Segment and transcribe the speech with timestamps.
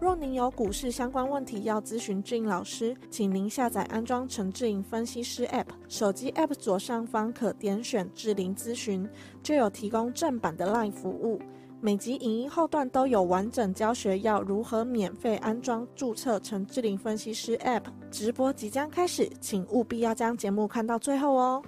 [0.00, 9.06] 若您有股市相关问题要咨询志颖老师，请您下载安装陈志颖分析师 App，手机 App 左上方可点选志玲咨询，
[9.42, 11.38] 就有提供正版的 LINE 服务。
[11.82, 17.82] 每集影音后段都有完整教学，要如何免费安装、注册陈志玲分析师 App。
[18.10, 21.62] 直播即将开始，请务必要将节目看到最后哦。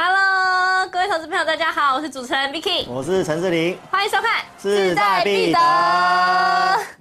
[0.00, 5.58] Hello，各位投资朋友，大家好，我是主持人 Vicky，我是陈志玲，欢迎收看势在必得。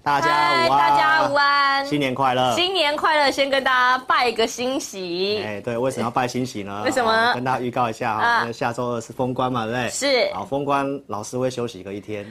[0.02, 3.30] 大家午安，大家午安，新年快乐，新年快乐！
[3.30, 5.44] 先跟大家拜个新喜。
[5.46, 6.82] 哎，对，为什么要拜新喜呢？
[6.86, 7.36] 为什么呢？
[7.36, 9.90] 跟大家预告一下哈，下周二是封关嘛，对不对？
[9.92, 10.34] 是。
[10.34, 12.26] 好，封关老师会休息个一天。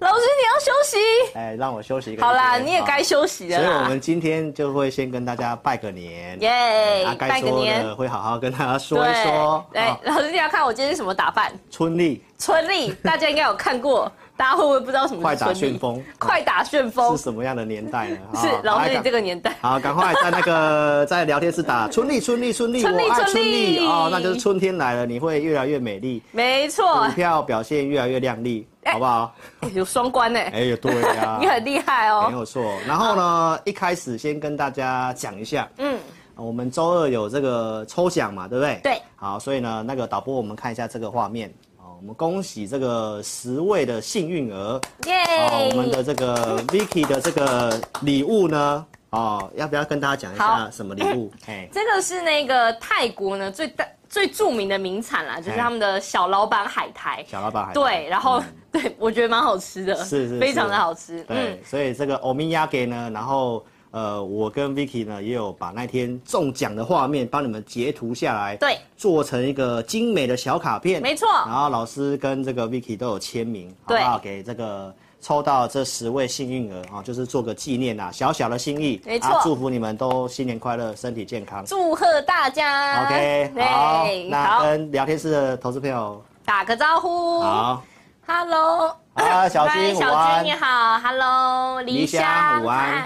[0.00, 0.96] 老师，你要休息？
[1.34, 2.24] 哎，让我休息一个。
[2.24, 3.62] 好啦，你也该休息了。
[3.62, 6.40] 所以，我们今天就会先跟大家拜个年。
[6.40, 9.64] 耶，拜个年，会好好跟大家说一说。
[9.72, 11.52] 对，老师，你要看我今天是什么打扮？
[11.70, 12.24] 春丽。
[12.38, 14.10] 春丽，大家应该有看过，
[14.40, 15.22] 大家会不会不知道什么是？
[15.22, 16.02] 快打旋风。
[16.18, 18.16] 快打旋风是什么样的年代呢？
[18.40, 19.54] 是老师，你这个年代。
[19.60, 26.22] 好，赶快在那个 在聊天室打春丽，春丽，春丽，我爱春丽哦，那就是春天来了，你会越来越美丽。
[26.32, 27.04] 没错。
[27.06, 28.66] 股票表现越来越亮丽。
[28.86, 29.30] 好不好？
[29.74, 30.40] 有双关呢。
[30.40, 32.28] 哎，对呀， 你很厉害哦。
[32.30, 32.78] 没有错。
[32.88, 35.98] 然后呢，一开始先跟大家讲一下，嗯，
[36.34, 38.80] 我们周二有这个抽奖嘛，对不对？
[38.82, 39.02] 对。
[39.16, 41.52] 好，所以呢，那个导播，我们看一下这个画面。
[42.00, 44.80] 我们恭喜这个十位的幸运儿。
[45.04, 45.68] 耶。
[45.70, 51.30] 我们的这个 Vicky 的这个礼物呢，哦，要不要跟大家讲一下什么礼物？
[51.46, 53.86] 哎，这个是那个泰国呢最大。
[54.08, 57.24] 最著名的名产啦，就是他们的小老板海苔。
[57.28, 57.74] 小老板海苔。
[57.74, 61.22] 对，然后、嗯、 对我觉得蛮好吃的，是是，是，非常的好吃。
[61.24, 71.28] 对，嗯、所以这个欧米亚给呢，然后呃，我跟 Vicky 呢也有把那天中奖的画面帮你们截图下来，对，做成一个精美的小卡片，没错。
[71.46, 74.18] 然后老师跟这个 Vicky 都有签名，好不好？
[74.18, 74.94] 给这个。
[75.22, 83.04] 抽到这十位幸运儿啊，就是做个纪念呐，小小的心意，没错，祝福你们都新年快乐，身体健康，祝贺大家。
[83.04, 86.24] OK，好，那跟聊天室的投资朋友。
[86.42, 87.42] 打个招呼。
[87.42, 87.84] 好
[88.26, 93.04] ，Hello，啊，小军，小军你好，Hello，李湘，午安，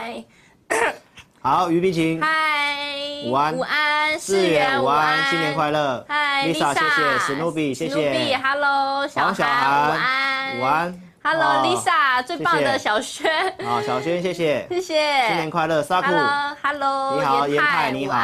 [1.42, 2.76] 好，于碧晴，嗨，
[3.26, 11.03] 午安，午安，志远，午安，新年快乐，嗨，Lisa，谢谢，史努比，谢谢，Hello，小韩，午安，午安。
[11.26, 13.32] Hello，Lisa，最棒的小轩。
[13.64, 18.14] 好，小轩，谢谢， 谢谢，新年快乐，Saku，Hello，你好，严泰，你好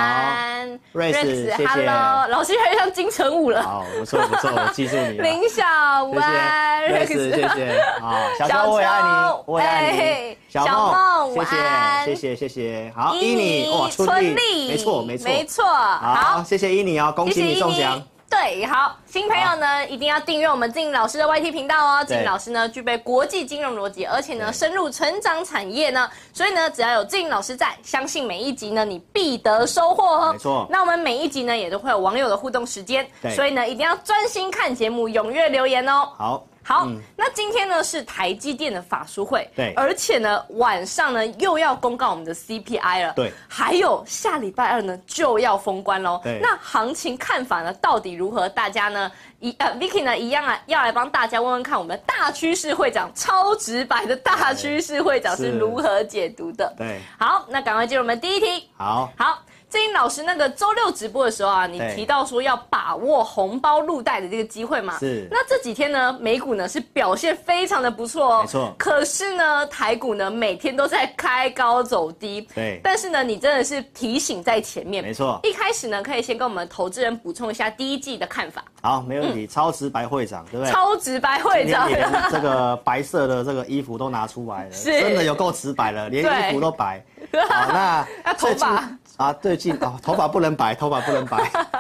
[0.92, 1.86] ，Race，谢谢，
[2.28, 3.62] 老师越来越像金城武了。
[3.62, 5.24] 好，不错不错，我记住你了。
[5.24, 5.64] 林小，
[6.04, 7.48] 午安，Race，谢。
[7.48, 9.08] 谢，好，小秋，我也爱你，
[9.46, 11.56] 我也爱你，小梦，谢谢，
[12.04, 15.24] 谢谢，谢谢，好，伊妮，哇，春丽，没错没错。
[15.24, 18.02] 没错，好，谢谢伊妮哦，恭喜你中奖。
[18.30, 22.04] 对，好，新朋友呢，一定要订阅我们志颖老师的 YT 频道哦。
[22.04, 30.32] 志颖对老师呢，具备国际金融逻辑，而且呢，深入成长产业呢，所以呢，只要有志颖老师在，相信每一集呢，你必得收获哦。
[30.32, 30.64] 没错。
[30.70, 33.04] 那我们每一集呢，也都会有网友的互动时间，
[33.34, 36.08] 所以呢，一定要专心看节目，踊跃留言哦。
[36.16, 36.46] 好。
[36.70, 48.48] 好，嗯、那今天呢是台积电的法说会，对，而且呢晚上呢又要公告我们的 CPI 了，对，还有下礼拜二呢就要封关喽，对，那行情看法呢到底如何？
[48.48, 55.60] 大家呢一呃 Vicky 呢一样啊要来帮大家问问看，我们的大趋势会长超直白的大趋势会长是。
[55.60, 56.72] 如何解读的？
[56.78, 59.42] 对，好，那赶快进入我们第一题，好，好。
[59.70, 64.98] 志颖老师那个周六直播的时候啊，你提到说要把握红包入袋的这个机会嘛？
[64.98, 65.28] 是。
[65.30, 68.40] 那这几天呢，美股呢是表现非常的不错哦。
[68.42, 68.74] 没错。
[68.76, 72.40] 可是呢，台股呢每天都在开高走低。
[72.52, 72.80] 对。
[72.82, 75.04] 但是呢，你真的是提醒在前面。
[75.04, 75.38] 没错。
[75.44, 78.64] 一开始呢，可以先跟我们投资人补充一下第一季的看法。
[78.82, 79.46] 好，没问题。
[79.46, 80.72] 超直白会长，对不对？
[80.72, 81.88] 超直白会长。
[81.88, 85.00] 连这个白色的这个衣服都拿出来了， 是。
[85.00, 87.00] 真的有够直白了，连衣服都白。
[87.48, 88.90] 好，那 头发。
[89.20, 91.36] 啊，最近哦，头发不能白，头发不能白。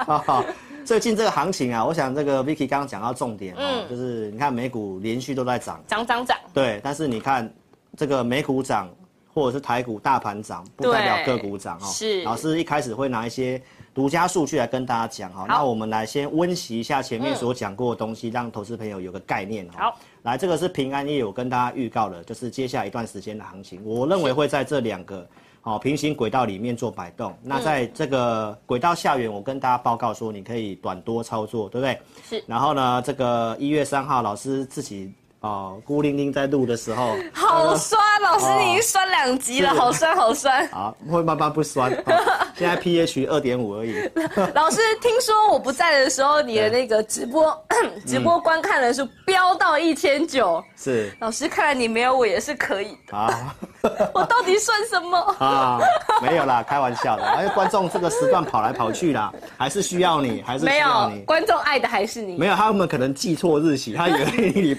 [0.06, 0.44] 啊，
[0.84, 6.36] 最近这个行情啊，我想这个 Vicky 刚刚讲到重点，嗯，就是你看美股连续都在涨，涨涨涨。
[6.52, 7.50] 对，但是你看
[7.96, 8.90] 这个美股涨，
[9.32, 11.86] 或者是台股大盘涨，不代表个股涨哦。
[11.86, 13.58] 是，老师一开始会拿一些
[13.94, 15.46] 独家数据来跟大家讲哈。
[15.48, 19.84] 那我们来先温习一下前面所讲过的东西，嗯、让投资朋友有个概念哈。
[19.84, 25.26] 好，来，这个是平安夜有跟大家预告的，就是接下来一段时间的行情，我认为会在这两个
[25.60, 27.34] 好平行轨道里面做摆动。
[27.42, 32.00] 那在这个轨道下缘，我跟大家报告说，你可以短多操作，对不对？
[32.28, 32.44] 是。
[32.46, 35.12] 然后呢，这个一月三号，老师自己。
[35.40, 40.68] 哦，孤零零在录的时候，好酸，老师你已经酸两集了，好酸好酸。
[40.68, 41.90] 好，会慢慢不酸，
[42.54, 43.94] 现在 pH 二点五而已。
[44.54, 47.58] 老师，听说我不在的时候，你的那个直播
[48.06, 50.62] 直播观看人数飙到一千九。
[50.76, 51.10] 是。
[51.20, 53.16] 老师，看来你没有我也是可以的。
[53.16, 53.56] 啊。
[54.12, 55.18] 我到底算什么？
[55.38, 55.78] 啊，
[56.20, 57.24] 没有啦，开玩笑的。
[57.24, 61.14] 而且观众这个时段跑来跑去啦，还是需要你，还是需要你。
[61.14, 62.36] 没有，观众爱的还是你。
[62.36, 64.76] 没有，他们可能记错日期，他以为你你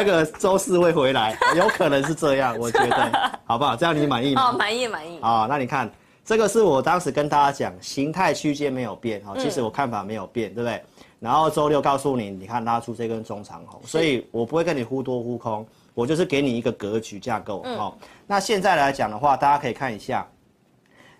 [0.00, 3.76] 那个周四会回来， 有可能是这样，我觉得， 好不好？
[3.76, 4.48] 这样你满意吗？
[4.48, 5.18] 哦，满意满意。
[5.20, 5.90] 啊，那你看，
[6.24, 10.82] 这个是我当时跟大家讲，形态区间没有变，哈，其实我看法没有变，对不对？
[11.18, 15.66] 然后周六告诉你，你看拉出这根中长红，所以我不会跟你忽多忽空。
[15.92, 17.94] 我就是给你一个格局架构，嗯、哦。
[18.26, 20.26] 那现在来讲的话，大家可以看一下，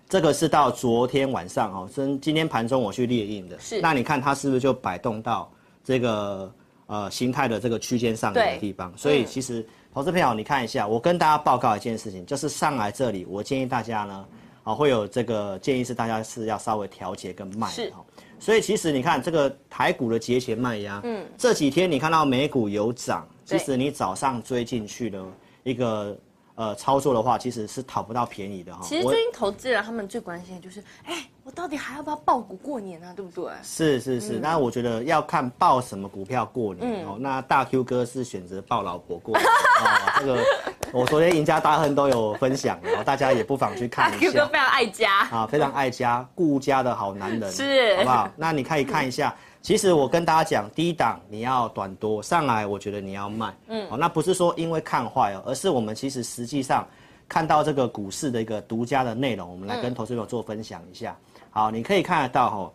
[0.09, 3.59] 这个是到昨天晚上哦，今今天盘中我去列印的。
[3.59, 3.79] 是。
[3.79, 5.51] 那你看它是不是就摆动到
[5.83, 6.51] 这个
[6.91, 8.91] 呃形态的这个区间上面的地方？
[8.97, 14.25] 所以其实、嗯、投资朋友，你看一下，我跟大家报告一件事情，就是上来这里，我建议大家呢，
[14.63, 17.69] 啊、哦、会有这个建议是大家是要稍微调节跟卖。
[17.69, 17.91] 是。
[18.37, 23.25] 所以其实你看这个台股的节前卖压，嗯，这几天你看到美股有涨。
[23.43, 25.21] 其实你早上追进去的
[25.63, 26.17] 一个
[26.55, 28.79] 呃操作的话，其实是讨不到便宜的哈。
[28.81, 33.13] 其实最近投资人他们最关心的就是，哎，我到底还要不要抱股过年啊？
[33.15, 33.51] 对不对？
[33.63, 37.17] 是是是，那我觉得要看抱什么股票过年哦。
[37.19, 39.47] 那大 Q 哥是选择抱老婆过年
[39.83, 40.43] 啊， 这个
[40.93, 44.19] 我昨天赢家大亨都有分享，然后大家也不妨去看一下。
[44.19, 48.29] 大 Q 哥非常爱家啊，非常爱家顾家的好男人，是好不好？
[48.35, 49.35] 那你可以看一下。
[49.63, 53.53] 其实我跟大家讲，低档你要短多上来，我觉得你要卖。
[53.67, 56.87] 嗯，哦，那不是说因为看坏哦，而是我们其实实际上
[57.27, 61.15] 看到这个股市的一个独家的内容，我们来跟投资朋友做分享一下。
[61.51, 62.73] 好，你可以看得到哈，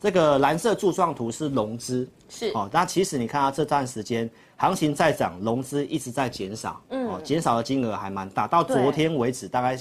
[0.00, 2.70] 这个蓝色柱状图是融资，是哦。
[2.72, 9.76] 那其实你看到这段时间行情在涨，融资一直在减少，嗯，哦，减少的金额还蛮大，到昨天为止大概。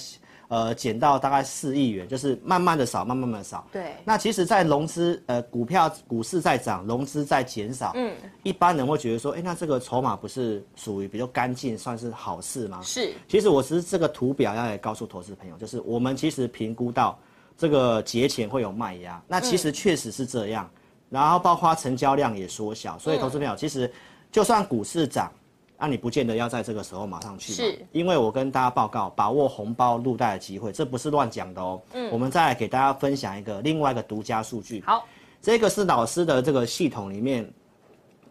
[0.49, 3.67] 呃，减到大概四亿元，就是慢慢的少，慢慢的少。
[3.69, 3.91] 对。
[4.05, 7.91] 那其实，在融资，呃，股票股市在涨，融资在减少。
[7.95, 8.15] 嗯。
[8.43, 12.79] 一般人会觉得说，哎，那这个筹码不是属于比较干净，算是好事吗？
[12.81, 13.11] 是。
[13.27, 17.19] 其实我只是这个图表要来告诉投资朋友，就是我们其实评估到
[17.57, 20.69] 这个节前会有卖压，那其实确实是这样。
[20.73, 20.81] 嗯。
[21.09, 23.91] 然后包括成交量也缩小，所以投资朋友其实
[24.31, 25.31] 就算股市涨。
[25.79, 31.79] 那、啊、你不见得要在这个时候马上去，是，因为我跟大家报告，把握红包入袋的机会，这不是乱讲的哦。
[31.93, 34.83] 嗯，我们再来给大家分享一个另外一个独家数据。
[34.87, 35.05] 好，
[35.39, 37.47] 这个是老师的这个系统里面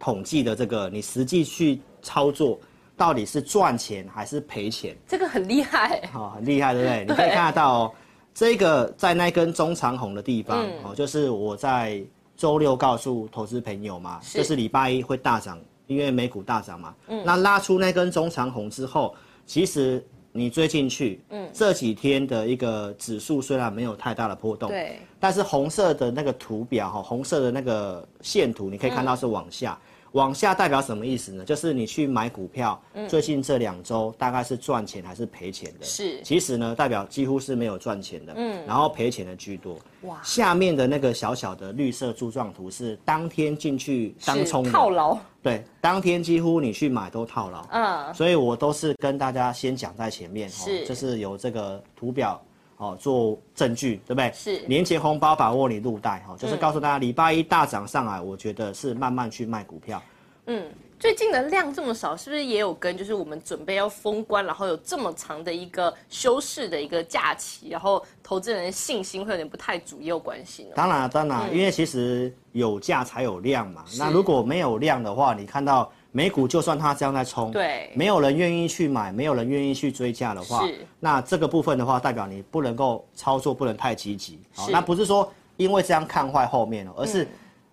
[0.01, 2.59] 统计的这个，你实际去操作
[2.97, 4.97] 到底是赚钱还是赔钱？
[5.07, 7.05] 这个很厉害，哦，很厉害，对不对？
[7.05, 7.93] 对， 你可以看得到哦，
[8.37, 12.05] 这个在那根中长红的地方，嗯、哦，就是我在
[12.37, 14.37] 周六告诉投资朋友嘛，是。
[14.37, 15.59] 就是礼拜一会大涨。
[15.87, 19.15] 因为美股大涨嘛，嗯，那拉出那根中长红之后，
[19.47, 29.79] 其实你追进去，嗯，这几天的一个指数虽然没有太大的波动，对，但是红色的那个图表哈，红色的那个线图，你可以看到是往下。
[29.81, 31.45] 嗯往下代表什么意思呢？
[31.45, 35.85] 就是你去买股票，嗯、最近这两周大概是赚钱还是赔钱的？
[35.85, 39.79] 是，其实呢，代表几乎是没有赚钱的，嗯，然后赔钱的居多。
[40.03, 52.43] 哇，下面的那个小小的绿色柱状图是当天进去当冲套牢，对，当天几乎你去买都套牢，嗯，所以我都是跟大家先讲在前面，是，哦、就是有这个图表。
[52.77, 54.31] 哦，做证据，对不对？
[54.35, 60.03] 是年前红包把握你入袋，哈、哦，就是告诉大家，礼拜一大涨上来，我觉得是慢慢去卖股票。
[60.47, 70.73] 嗯，最近的量这么少，是不是也有跟就是我们准备要封关，然后有这么长的一个休市的一个假期，然后投资人的信心会有点不太足，也有关系呢？
[70.77, 73.85] 当然，当然，嗯、因为其实有价才有量嘛。
[73.99, 75.91] 那如果没有量的话，你看到。
[76.17, 84.41] 美股就算它这样在冲，对，没有人愿意去买，没有人愿意去追价的话，是，那这个部分的话，代表你不能够操作，不能太积极。
[84.55, 87.25] 好，那不是说因为这样看坏后面了，而是，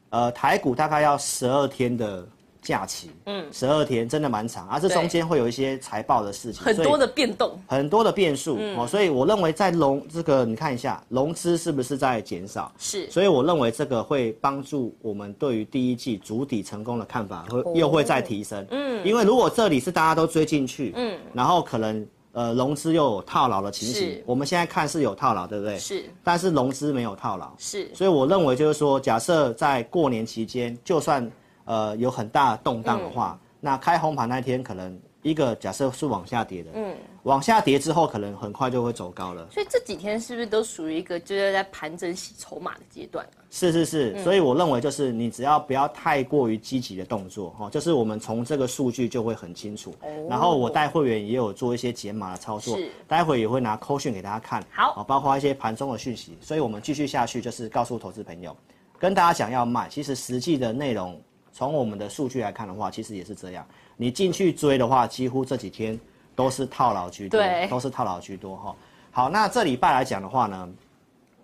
[0.10, 2.28] 嗯、呃，台股大概要十二天的。
[2.64, 12.72] 假期，嗯，十二天真的蛮长，而这中间会有一些财报的事情，很多的变动，很多的变数哦，所以我认为在融这个，你看一下融资是不是在减少？
[12.80, 24.22] 是，所以我认为这个会帮助我们对于第一季主体成功的看法会又会再提升，嗯，因为如果这里是大家都追进去，嗯，然后可能呃融资又有套牢的情形。
[24.26, 25.78] 我们现在看是有套牢，对不对？
[25.78, 26.06] 是。
[26.24, 27.52] 但是融资没有套牢。
[27.58, 27.90] 是。
[27.94, 31.30] 所以我认为就是说，假设在过年期间，就算
[31.66, 35.00] 呃有很大的动荡的话，嗯、那开红盘那天可能。
[35.24, 36.94] 一个假设是往下跌的，嗯，
[37.24, 39.48] 往下跌之后，可能很快就会走高了。
[39.50, 43.26] 所以这几天是不是都属于一个就是在盘整洗筹码的阶段？
[43.50, 49.96] 是是是，嗯、所以我认为就是你只要不要太过于积极的动作，哈，就是我们从这个数据就会很清楚。
[50.02, 56.38] 哦、然后我带会员也有做一些解码的操作，是，待会也会拿扣讯给大家看，好，包括一些盘中的讯息。
[56.42, 58.54] 所以我们继续下去，就是告诉投资朋友，
[59.00, 61.18] 跟大家讲要卖，其实实际的内容
[61.54, 63.66] 从我们的数据来看的话，其实也是这样。
[63.96, 65.98] 你进去追的话，几乎这几天
[66.36, 68.76] 都是套牢居多，对，都是套牢居多哈。
[69.12, 70.68] 好，那这礼拜来讲的话呢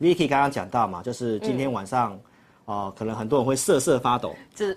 [0.01, 2.13] ，Vicky 刚刚讲到嘛，就是今天晚上，
[2.65, 4.73] 哦、嗯呃，可能很多人会瑟瑟发抖，这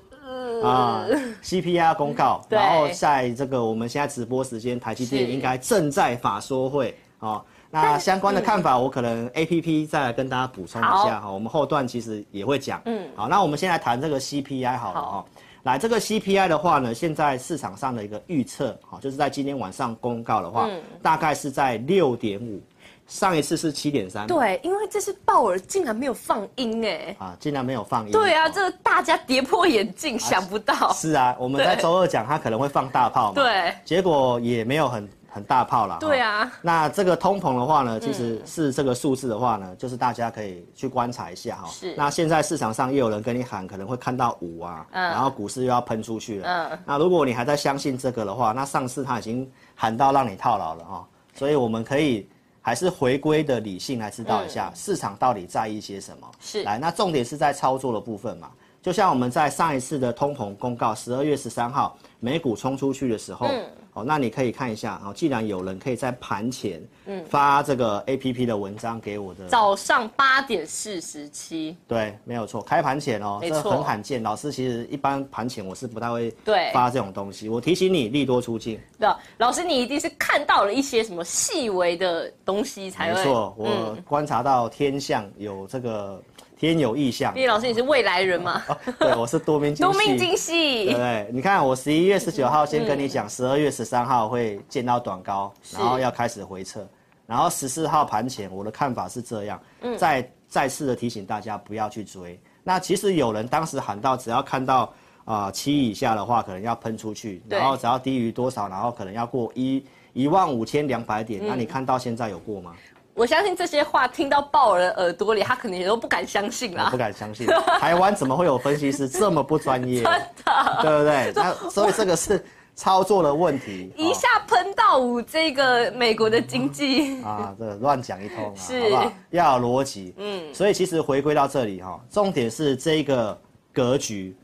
[0.62, 7.42] 啊、呃、，CPI 公告，然后在这个我们现在直播时间，台积电应该正在法说会啊。
[7.72, 11.30] 那相关的看法，我可能 APP 再来跟大家补充一下哈。
[11.30, 15.24] 我们后段其实也会讲，嗯，好，那我们先来谈这个 CPI 好了哈。
[15.62, 22.60] 来，这个 CPI 的话呢，现在市场上的一个预测，哈，就是在今天晚上公告的话，嗯、大概是在六点五，
[23.06, 24.26] 上一次是七点三。
[24.26, 28.12] 对，因为这是鲍尔竟然没有放音哎，啊，竟然没有放音。
[28.12, 30.92] 对啊，这个大家跌破眼镜，啊、想不到。
[30.92, 35.08] 是啊，我们在周二讲他可能会放大炮嘛，对，结果也没有很。
[35.32, 36.52] 很大炮了，对啊。
[36.60, 41.68] 那这个通膨的话呢，其实是这个数字的话呢，嗯、就是大家可以去观察一下哈。
[41.68, 41.94] 是。
[41.96, 46.68] 那现在市场上又有人跟你喊，可能会看到五啊，嗯、然后股市又要喷出去了。
[46.70, 46.78] 嗯。
[46.84, 51.08] 那如果你还在相信这个的话，那上次他已经喊到让你套牢了哈。
[51.34, 52.28] 所以我们可以
[52.60, 56.30] 还是回归的理性来知道一下市场到底在意些什么。
[56.40, 56.64] 是、嗯。
[56.64, 58.50] 来，那重点是在操作的部分嘛。
[58.82, 63.46] 就像我们在上一次的通膨公告，十二月十三号美股冲出去的时候。
[63.46, 74.22] 嗯哦，那你可以看一下，哦，既然有人可以在盘前，嗯，发这个 A P P 的文章给我的，早上八点四十七，对，没有错，开盘前哦，这很罕见。
[74.22, 78.80] 老师其实一般盘前我是不太会对发这种东西，我提醒你利多出尽。
[78.98, 83.18] 对，老师你一定是看到了一些什么细微的东西才会。
[83.18, 86.22] 没错，我观察到天象有这个。
[86.68, 88.62] 天有异象，毕老师，你是未来人吗？
[88.68, 89.74] 哦、对，我是多面。
[89.76, 91.28] 多面精细，对？
[91.32, 96.86] 你看，我十一月十九号先跟你讲，十二月十三号会见到短高，嗯、然后要开始回撤，
[97.26, 99.60] 然后十四号盘前，我的看法是这样。
[99.80, 102.38] 嗯、再再次的提醒大家不要去追。
[102.62, 104.82] 那其实有人当时喊到，只要看到
[105.24, 111.42] 啊、呃、七以下的话，可能要喷出去，然后只要低于多少，然后可能要过一一万五千两百点。
[111.42, 112.72] 嗯、那你看到现在有过吗？
[113.14, 116.88] 我相信这些话听到鲍尔的耳朵里，他可能也都不敢相信啦。
[116.90, 117.46] 不敢相信，
[117.78, 120.00] 台湾怎么会有分析师这么不专业？
[120.04, 120.12] 真
[120.44, 121.32] 的，对不对？
[121.34, 122.42] 那所以这个是
[122.74, 123.92] 操作的问题。
[123.98, 129.12] 一下喷到五，这个美国的经济啊，这乱讲一通啊，是好不好？
[129.28, 130.14] 要有逻辑。
[130.16, 133.38] 嗯，所以其实回归到这里哈，重点是这个
[133.74, 134.34] 格局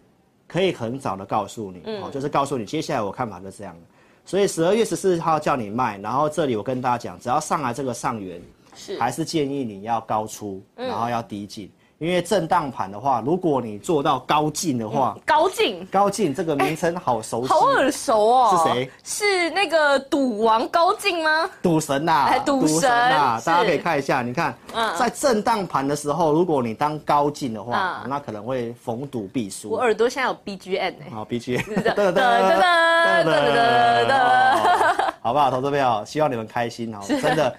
[0.47, 3.81] 可以很早的告诉你，嗯，就是告诉你接下来我看法是这样的。
[4.27, 8.39] 所以十二月十四号叫你卖，然后这里我跟大家讲，只要上来这个上缘。
[8.79, 18.65] 是，还是建议你要高出，然后要低进，因为震荡盘的话，如果你做到高进的话，高进，高进这个名称好熟悉，好耳熟哦。
[18.65, 18.91] 是谁？
[19.03, 21.51] 是那个赌王高进吗？
[21.61, 23.41] 赌神呐，赌神啊！
[23.45, 24.55] 大家可以看一下，你看，
[24.97, 29.71] 在震荡盘的时候，如果你当高进的话，那可能会逢赌必输。
[29.71, 35.51] 我耳朵现在有 BGM 哎，好 BGM， 噔噔噔噔噔噔，好不好？
[35.51, 37.53] 投资朋友，希望你们开心哦，真的。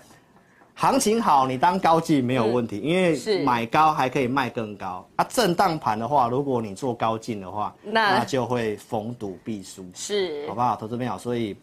[0.80, 5.06] 行情好，你当高进没有问题，嗯、因为买高还可以卖更高。
[5.18, 10.78] 啊，震荡盘的话，如果你做高进的话，那，那就会逢赌必输，是，好不好？
[10.78, 11.54] 投资朋友，所以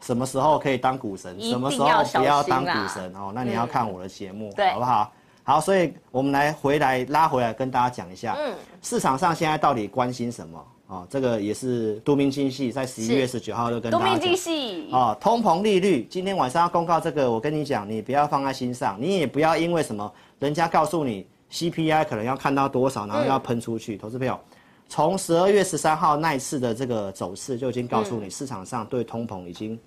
[0.00, 3.30] 什么时候可以当股神，什么时候不要当股神哦？
[3.32, 5.12] 那你要看我的节目，嗯、好不好？
[5.44, 10.66] 好，所以我们来回来拉回来跟大家讲一下，嗯，市场上现在到底关心什么？
[10.88, 14.14] 哦，这个也是杜明金系，在十一月十九号就跟大家讲。
[14.14, 14.88] 杜明金系。
[14.90, 23.96] 哦，通膨利率今天晚上要公告这个，我跟你讲，你不要放在心上，你也不要因为什么，人家告诉你 CPI 可能要看到多少，然后要喷出去。
[23.96, 24.40] 嗯、投资朋友，
[24.88, 29.78] 从十二月十三号那一次的这个走势就已经告诉你，市场上对通膨已经。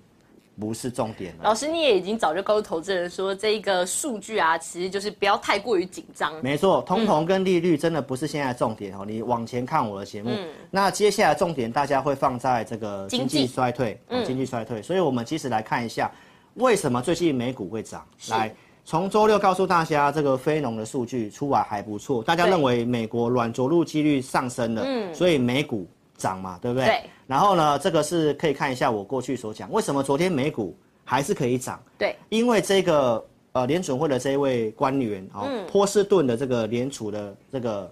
[0.60, 1.44] 不是重点了。
[1.44, 6.32] 老师，你也已经早就告诉投资人说，这一个数据啊，其实就是不要太过于紧张。
[6.42, 9.04] 没错，通膨跟利率真的不是现在重点哦。
[9.06, 14.82] 你往前看我的节目，嗯、那接下来重点大家会放在这个经济衰退，经济、衰退。
[14.82, 16.10] 所以我们其实来看一下，
[16.54, 18.06] 为什么最近美股会涨？
[18.18, 18.54] 是来，
[18.84, 25.88] 从周六告诉大家，这个非农的数据出来还不错，大家认为美国软着陆几率上升了，嗯，所以美股。
[26.18, 26.86] 涨嘛，对不对？
[26.86, 27.02] 对。
[27.32, 31.82] 然后呢，这个是可以看一下我过去所讲，为什么昨天美股还是可以涨。
[31.96, 37.90] 对，因为这个呃联准会的这一位官员哦，嗯、波士顿的这个联储的这个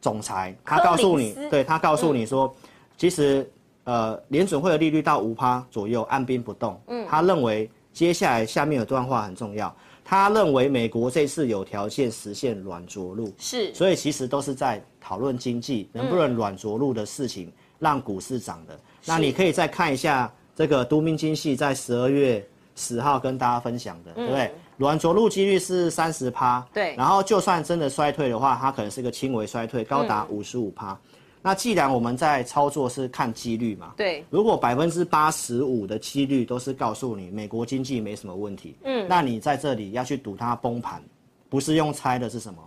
[0.00, 3.50] 总裁，他告诉你，对他告诉你说，嗯、其实
[3.82, 6.80] 呃联准会的利率到五趴左右按兵不动。
[6.86, 9.74] 嗯，他认为接下来下面有段话很重要。
[10.04, 18.78] 他认为美国这次有条件实现软着陆，是，所以其实都是在讨论经济能不能软着陆的事情，让股市涨的。
[19.04, 22.46] 那你可以再看一下这个都明精细在十二月
[22.76, 24.54] 十号跟大家分享的，对不对？
[24.76, 26.94] 软着陆几率是三十趴，对。
[26.96, 30.98] 然后就算真的衰退的话，它可能是一个轻微衰退，高达五十五趴。
[31.42, 41.02] 那既然我们在操作是看几率嘛，对，如果百分之八十五的几率都是告诉你美国经济没什么问题，嗯，那你在这里要去赌它崩盘，
[41.48, 42.58] 不是用猜的是什么？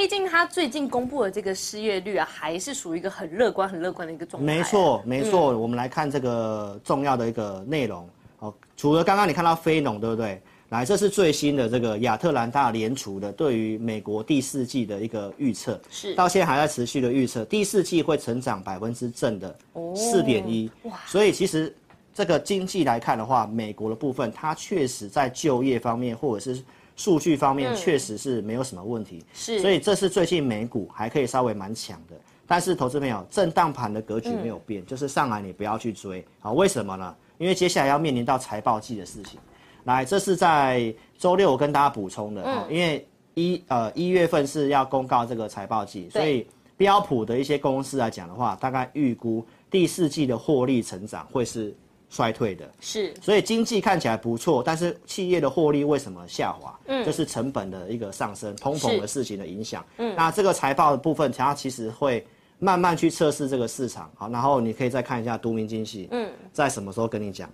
[0.00, 4.56] 毕竟他最近公布的这个失业率啊，还是属于一个很乐观、很乐观的一个状态啊。
[4.56, 5.52] 没错，没错。
[5.52, 10.40] 嗯，我们来看这个重要的一个内容，哦，除了刚刚你看到非农，对不对？
[10.70, 19.54] 来，这是最新的这个亚特兰大联储的对于美国第四季的一个预测，是到现在还在持续的预测，第四季会成长百分之正的
[19.94, 20.98] 四点一，哇！
[21.06, 21.76] 所以其实
[22.14, 26.62] 这个经济来看的话，美国的部分它确实在就业方面或者是
[27.00, 32.14] 数据方面确实是没有什么问题，是，所以这是最近美股还可以稍微蛮强的，
[32.46, 37.16] 但是投资朋友，震荡盘的格局没有变，就是上来你不要去追，好，为什么呢？
[37.38, 39.40] 因为接下来要面临到财报季的事情。
[39.84, 51.74] 来，这是在周六我跟大家补充的，嗯、因为一呃一月份是要公告这个财报季，所以标普的一些公司来讲的话，大概预估第四季的获利成长会是
[52.10, 56.78] 衰退的，是，所以经济看起来不错，但是企业的获利为什么下滑？
[56.86, 59.82] 嗯，就是成本的一个上升，通膨的事情的影响。
[59.96, 62.26] 嗯，那这个财报的部分，它其实会
[62.58, 67.48] 慢慢去测试这个市场，好，然后你可以再看一下都明经济，嗯，在什么时候跟你讲？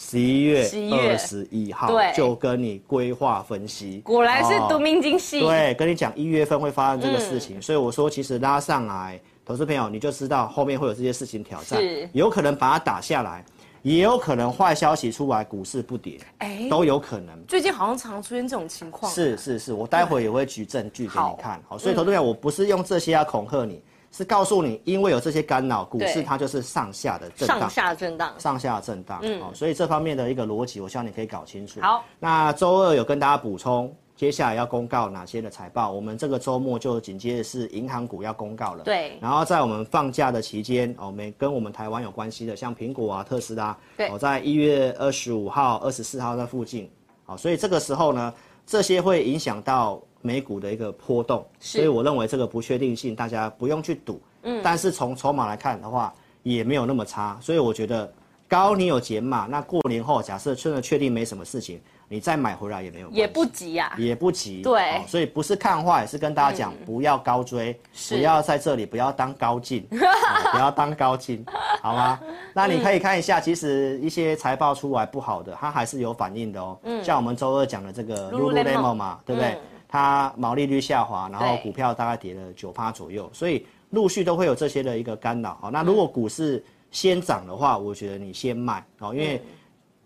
[0.00, 5.40] 十一月二十一号就跟你规划分析，果然是都明精细。
[5.40, 13.44] 对，跟你讲一月份会发生这个事情，嗯、所以我说其实拉上来，投资朋友你就知道后面会有这些事情挑战，有可能把它打下来，
[13.82, 17.44] 也有可能坏消息出来，股市不跌，哎，都有可能。
[17.46, 19.10] 最近好像常常出现这种情况。
[19.12, 21.60] 是是是，我待会也会举证据给你看。
[21.68, 23.82] 好，所以投资者，我不是用这些要恐吓你。
[24.10, 29.20] 是告诉你，因为有这些干扰，股市它就是上下的震荡，上下震荡，上下震荡。
[29.22, 31.78] 嗯，所以这方面的一个逻辑，我希望你可以搞清楚。
[31.82, 35.92] 好，那周二有跟大家补充，接下来要公告哪些的财报？
[35.92, 38.82] 我们这个周末就紧接着是银行股要公告了。
[38.82, 46.90] 对，然后在我们放假的期间，哦，每跟我们台湾有关系的，像苹果啊、特斯拉，对，我在一月二十五号、二十四号在附近，
[47.24, 48.34] 好，所以这个时候呢，
[48.66, 50.02] 这些会影响到。
[50.20, 58.12] 美股的一个波动，所以我认为这个不确定性大家不用去赌，嗯，但是从筹码来看的话，也没有那么差，所以我觉得
[58.48, 71.44] 高你有减码，那过年后假设真的确定没什么事情，你再买回来也没有，也不急呀，也不急，对，所以不是看坏，是跟大家讲不要高追，不要在这里不要当高进， 不要当高进，
[71.82, 72.18] 好吗？
[72.54, 79.58] 那你可以看一下，其实一些财报出来不好的，它还是有反应的哦，嗯，像我们周二讲的这个 Lululemon 嘛，对不对？
[79.86, 85.56] 它毛利率下滑，然后股票大概跌了九趴左右，所以陆续都会有这些的一个干扰。
[85.62, 89.40] 好，那如果股市先涨的话，我觉得你先卖，哦，因为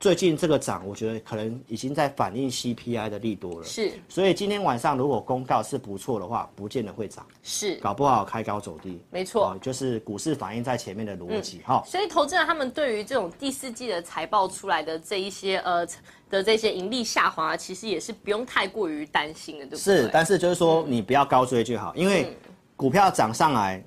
[0.02, 3.64] 最近这个涨，我觉得可能已经在反映 CPI 的利多了。
[3.64, 7.24] 是，所以今天晚上如果公告是不错的话，不见得会涨。
[7.44, 9.00] 是，搞不好开高走低。
[9.12, 11.60] 没错，就是股市反映在前面的逻辑。
[11.64, 15.86] 哈，所以投资人他们对于这种第四季的财报出来的这一些呃。
[16.32, 19.96] 的这些盈利下滑，其实也是不用太过于担心的，对不对？
[19.98, 22.34] 是，但是就是说你不要高追就好，因为
[22.74, 23.84] 股票涨上来，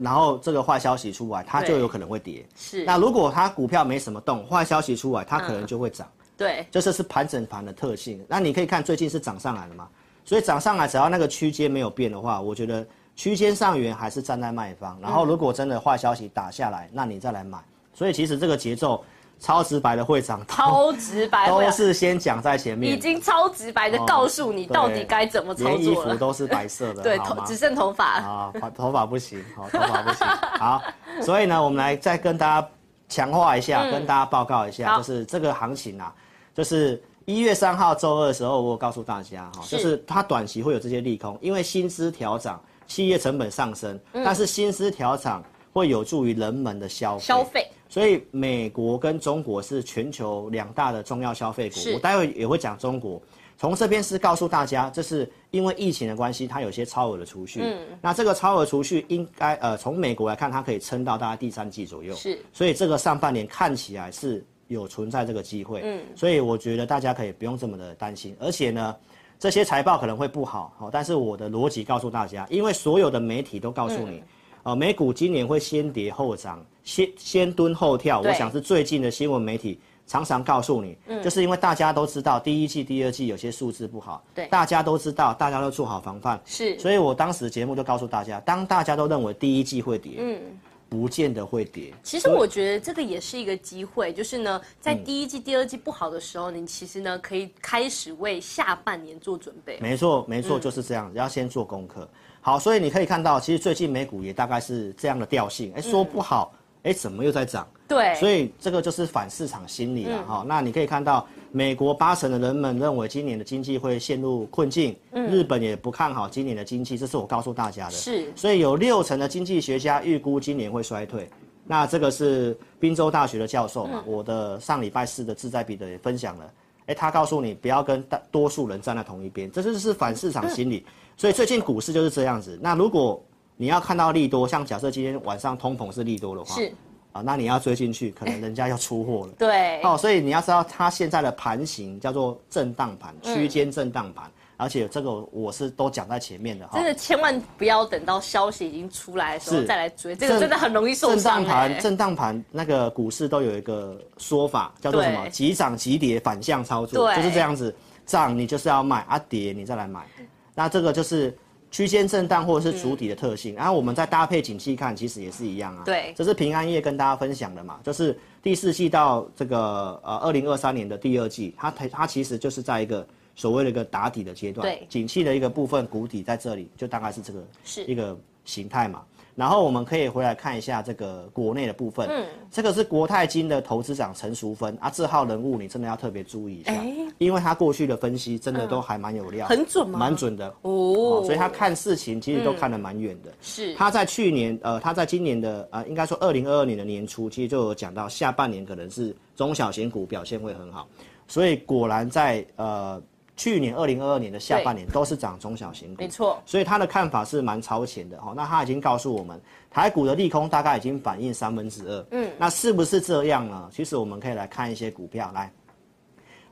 [0.00, 2.44] 然后这个坏消息出来，它就有可能会跌。
[2.56, 6.08] 是，那如果它股票没什么动，坏消息出来，它可能就会涨。
[6.36, 8.24] 对，这是是盘整盘的特性。
[8.26, 9.86] 那你可以看最近是涨上来了嘛？
[10.24, 14.98] 所以涨上来，只要那个区间没有变的话，我觉得区间上缘还是站在卖方。
[15.00, 17.58] 然后如果真的坏消息打下来，那你再来买。
[17.92, 19.04] 所以其实这个节奏。
[19.40, 25.76] 超直白的会长，超直白都是先讲在前面，已经超直白的告诉你到底该怎么操作了。
[25.78, 30.26] 连衣服都是白色的，对，头只剩头发啊，头发不行，好，头发不行。
[30.60, 30.82] 好，
[31.22, 32.68] 所以呢，我们来再跟大家
[33.08, 36.14] 强化一下，跟大家报告一下，就是这个行情啊，
[36.54, 47.24] 就是一月三号周二的时候，我告诉大家哈，就是它短期会有这些利空，因为薪资调涨，企业成本上升，但是薪资调涨会有助于人们的消费。
[47.24, 47.66] 消费。
[47.90, 53.20] 所以美国跟中国是全球两大的重要消费国，我待会也会讲中国。
[53.58, 57.60] 从这边是告诉大家，这是因为疫情的关系，它有些超额的储蓄。
[57.62, 62.14] 嗯，那这个超额储蓄应该呃，从美国来看，它可以撑到大概第三季左右。
[62.14, 65.82] 是，所以这个上半年看起来是有存在这个机会。
[65.84, 68.34] 嗯，所以我觉得大家可以不用这么的担心。
[68.40, 68.96] 而且呢，
[69.38, 74.22] 这些财报可能会不好，好，但是我的逻辑告诉大家，因为所有的媒体都告诉你，
[74.62, 78.20] 呃，美股今年会先跌后涨，先先蹲后跳。
[78.20, 79.80] 我想是最近的新闻媒体。
[80.06, 90.40] 常常告诉你，嗯，就是因为大家都知道第一季、第二季有些数字不好，对，大家都知道，大家都做好防范，是，所以我当时节目就告诉大家，当大家都认为第一季会跌，嗯，
[90.88, 91.94] 不见得会跌。
[92.02, 99.78] 其实我觉得这个也是一个机会，就是呢，在第一季、第二季不好的时候，你其实呢可以开始为下半年做准备。
[99.78, 102.08] 没错，没错，就是这样，要先做功课。
[102.40, 106.52] 好，所以你可以看到，其实最近美股也大概是这样的调性，哎，说不好。
[106.82, 107.68] 哎，怎么又在涨？
[107.86, 110.48] 对，所以这个就是反市场心理了哈、嗯。
[110.48, 117.90] 那你可以看到，美国八成的人们认为今年的经济会陷入困境，嗯，日本也不看好今年的经济，这是我告诉大家的。
[117.90, 121.28] 是，所以有六成的经济学家预估今年会衰退。
[121.66, 124.02] 那这个是宾州大学的教授嘛？
[124.06, 126.50] 嗯、我的上礼拜四的志在必得也分享了。
[126.86, 130.78] 哎，他告诉你不要跟大多数人站在同一边，这就是反市场心理。
[130.78, 132.58] 嗯、所以最近股市就是这样子。
[132.62, 133.22] 那如果
[133.58, 136.72] 你要看到利多，像假设今天晚上通膨是利多的话，是
[137.12, 139.32] 啊，那你要追进去，可能人家要出货了。
[139.38, 146.78] 对，哦，所以你要知道它现在的盘形叫做震荡盘，区间震荡盘，而且这个我是都讲在前面的哈。
[146.78, 151.16] 真的千万不要等到消息已经出来的时候再来追，这个真的很容易受伤。
[151.16, 155.28] 震荡盘，震荡盘那个股市都有一个说法叫做什么？
[155.28, 157.74] 急涨急跌反向操作，就是这样子，
[158.06, 160.06] 涨你就是要卖，啊跌你再来买，
[160.54, 161.36] 那这个就是。
[161.72, 165.84] 区间震荡或者是主体的特性，然后我们再搭配景气看，其实也是一样啊。
[165.84, 169.58] 对，这是平安夜跟大家分享的嘛，就是第四季到这个
[170.02, 179.02] 呃二零二三年的第二季，它它它其实就是在一个所谓的一个打底的阶段，对，景气的一个部分谷底在这里，就大概是这个是一个形态嘛。
[179.40, 186.74] 然后我们可以回来看一下这个国内的部分，嗯，这个是国泰金的投资长陈淑芬啊，这号人物你真的要特别注意一下，
[187.16, 189.98] 因为他过去的分析真的都还蛮有料，很准吗？
[189.98, 190.54] 蛮准的。
[190.60, 193.32] 哦，所以他看事情其实都看得蛮远的。
[193.40, 193.74] 是。
[193.76, 200.86] 他在去年呃，他在今年的呃，应该说二零二二年的年初，其实就有讲到下半年可能是中小型股表现会很好，
[201.26, 203.02] 所以果然在呃。
[203.40, 208.34] 去年二零二二年的下半年都是涨中小型股，没错，所以他的看法是蛮超前的哈。
[208.36, 213.70] 那他已经告诉我们，台股的利空大概已经反映三分之二，嗯，那是不是这样呢？
[213.72, 215.50] 其实我们可以来看一些股票，来，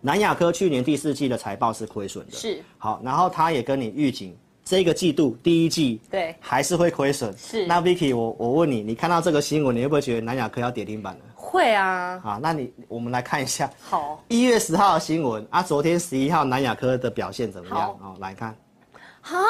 [0.00, 7.66] 南亚科去年第四季的财报是亏损的，是，好，然后他也跟你预警，这个季度第一季对还是会亏损，是。
[7.66, 11.20] 那 Vicky，我我问你，你看到这个新闻，你会不会觉得南亚科要跌停板了？
[11.48, 17.88] 会啊，好，那你我们来看一下，好，一月十号的新闻啊，昨天十一号南亚科的表现怎么样？
[18.02, 18.54] 哦，来看，
[19.22, 19.40] 啊，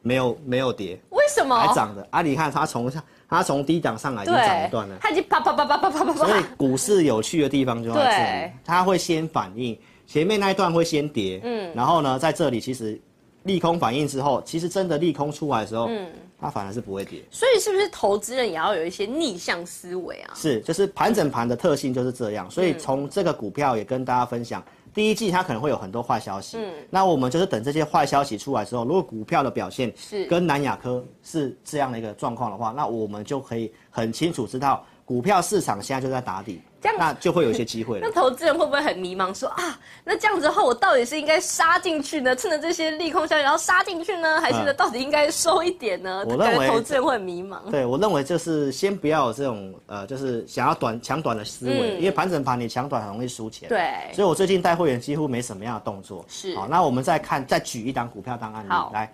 [0.00, 1.54] 没有没有跌，为什么？
[1.54, 2.06] 还涨的。
[2.10, 2.22] 啊？
[2.22, 6.26] 你看它从上，它从低档上来已经涨一段了，它已经啪啪啪啪啪啪啪啪。
[6.26, 12.98] 所以股市有趣的地方就在这里，它会先反应，前面那一段会先跌，嗯，然后呢，在这里其实
[13.42, 16.08] 利空反应之后，其实真的利空出来的时候，嗯。
[16.38, 20.34] 它反而是不会跌，所以是不是投资人也要有一些逆向思维啊？
[20.34, 22.50] 是，就是盘整盘的特性就是这样。
[22.50, 26.58] 所以从这个股票也跟大家分享，第一季它可能会有很多坏消息。
[26.58, 34.84] 嗯，那我们就是等这些坏消息出来之后，如果股票的表现是跟南亚科是这样的一个状况的话，那我们就可以很清楚知道。
[35.06, 38.02] 股票市场现在就在打底，这样那就会有一些机会了。
[38.10, 42.34] 那投资人会不会很迷茫说，说啊，那这样子的话，我到底是应该杀进去呢？
[42.34, 46.24] 趁着这些利空消息，然后杀进去呢，还是呢，到底应该收一点呢？
[46.26, 47.70] 我认为投资人会很迷茫。
[47.70, 53.68] 对，我认为就是先不要有这种呃，就是想要短抢短的思维，嗯、因为盘整盘你抢短很容易输钱。
[53.68, 56.24] 对，所以我最近带会员几乎没什么样的动作。
[56.26, 59.12] 是，好，那我们再看，再举一档股票当案例好来。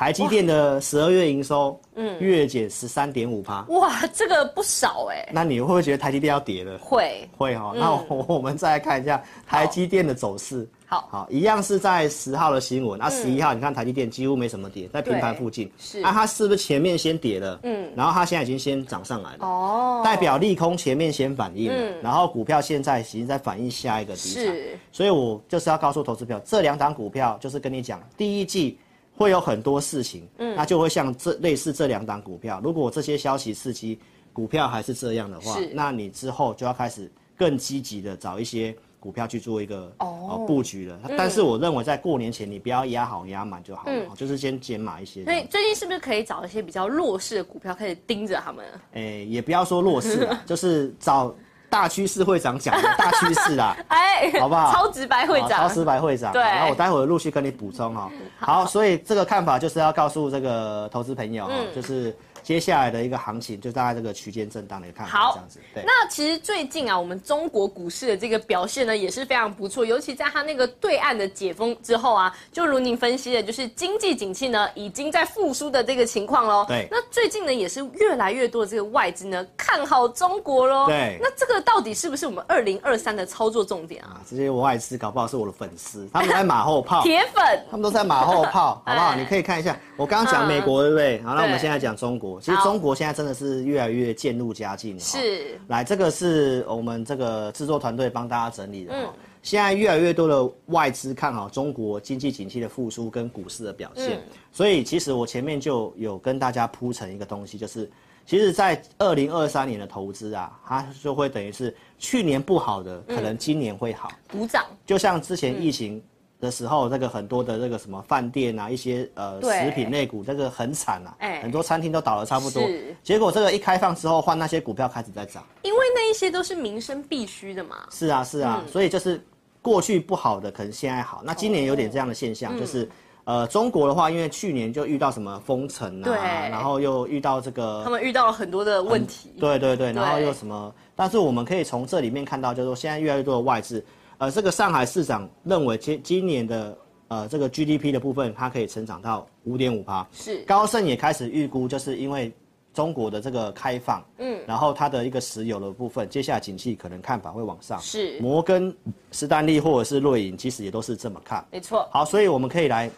[0.00, 5.28] 台积电的十二月营收，嗯，月减十三点五趴，哇，这个不少哎。
[5.30, 6.78] 那你会不会觉得台积电要跌了？
[6.78, 7.74] 会，会哈。
[7.76, 10.66] 那我 我们再来看一下台积电的走势。
[10.86, 12.98] 好，好，一样是在十号的新闻。
[12.98, 15.70] 那十一号你看台积电几乎没什么跌，在平盘附近。
[15.76, 16.00] 是。
[16.00, 17.60] 那它是不是前面先跌了？
[17.64, 17.92] 嗯。
[17.94, 19.46] 然后它现在已经先涨上来了。
[19.46, 20.00] 哦。
[20.02, 24.16] 代表利空前面先反应了，然后股票现在已经在反映下一个。
[24.16, 24.78] 是。
[24.90, 28.78] 所以我就是要告诉投资票，这两档股票就是跟你讲，第一季。
[29.20, 33.98] 会有很多事情，嗯，那就会像这类似这两档股票，如果这些消息刺激
[34.32, 40.98] 股票还是这样的话，是那你之后就要开始更积极的找一些股票去做一个哦布局了。
[41.06, 45.22] 嗯、但是我认为在过年前你不要压好压满就好了，嗯、就是先减码一些。
[45.24, 48.64] 所以最近是不是可以找一些比较弱势的股票开始盯着他们？
[48.92, 51.34] 诶，也不要说弱势啊， 就是找。
[51.70, 54.72] 大趋势会长讲的 大趋势啦，哎，好不好？
[54.72, 56.32] 超直白会长，超直白会长。
[56.32, 58.10] 对，然后我待会儿陆续跟你补充哦。
[58.38, 62.14] 好，所以这个看法就是要告诉这个投资朋友啊，就是。
[62.50, 65.60] 接下来的一个行情就大概这个区间震荡的一个看法好这样子。
[65.72, 76.64] 对，那其实最近啊，我们中国股市的这个表现呢也是非常不错，尤其在它那个对岸的解封之后啊，就如您分析的，就是经济景气呢已经在复苏的这个情况喽。
[76.66, 80.88] 对，那最近呢也是越来越多的这个外资呢看好中国喽。
[80.88, 84.18] 对，那这个到底是不是我们二零二三的操作重点啊？
[84.18, 87.00] 啊，这些外资搞不好是我的粉丝，他们在马后炮。
[87.06, 89.14] 铁粉，他们都在马后炮， 好不好？
[89.14, 91.22] 你可以看一下，我刚刚讲美国，对不对？
[91.22, 92.39] 好，那我们现在讲中国。
[92.40, 95.00] 其实中国现在真的是越来越渐入佳境了。
[95.00, 98.92] 是，来，这个是我们这个制作团队帮大家整理的。
[98.94, 99.08] 嗯，
[99.42, 104.20] 现在越来越多的外资看好中国经济景气的复苏跟股市的表现。
[104.50, 107.90] 所以其实我前面就有跟大家铺成一个东西，就是
[108.26, 114.64] 其实，在二零二三年的投资啊，它就会等于是去年不好的，可能今年会好，补涨。
[114.86, 116.02] 就像之前疫情。
[116.40, 122.62] 的时候，这个很多的这个什么饭店啊，一些呃食品类股，这个很惨啊，欸、很多餐厅都倒了差不多。
[122.62, 125.44] 是结果这个一开放之后，换那些股票开始在涨。
[125.62, 127.76] 因为那一些都是民生必须的嘛。
[127.90, 129.22] 是啊，是啊，嗯、所以就是
[129.60, 131.20] 过去不好的，可能现在好。
[131.22, 132.84] 那今年有点这样的现象，哦、就是、
[133.24, 139.30] 嗯、呃中国的话，因为去年就遇到什么封城啊，然后又遇到这个，他们遇到了很多的问题。
[139.38, 140.74] 对对对，然后又什么？
[140.96, 143.84] 但是我们可以从这里面看到，就是说现在越来越多的外资。
[144.20, 146.76] 呃，这个上海市长认为今今年的
[147.08, 150.06] 呃这个 GDP 的部分，它可以成长到五点五趴。
[150.12, 150.42] 是。
[150.42, 152.30] 高盛也开始预估，就是因为
[152.74, 157.80] 中国的这个开放，嗯，然后它的一个石油的部分，接下来景气可能看法会往上。
[157.80, 158.20] 是。
[158.20, 158.76] 摩根
[159.10, 161.42] 士丹利或者是瑞银，其实也都是这么看。
[161.50, 161.88] 没错。
[161.90, 162.90] 好，所以我们可以来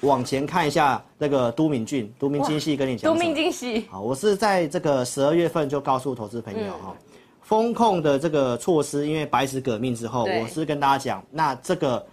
[0.00, 3.12] 往前看一下那个都敏俊、都明精细跟你讲。
[3.12, 3.86] 都明精细。
[3.90, 6.96] 好，我是在这个十二月份就告诉投资朋友哈。
[6.98, 7.04] 嗯
[7.48, 12.06] 风控的这个措施，因为白纸革命之后，我是跟大家讲，那这个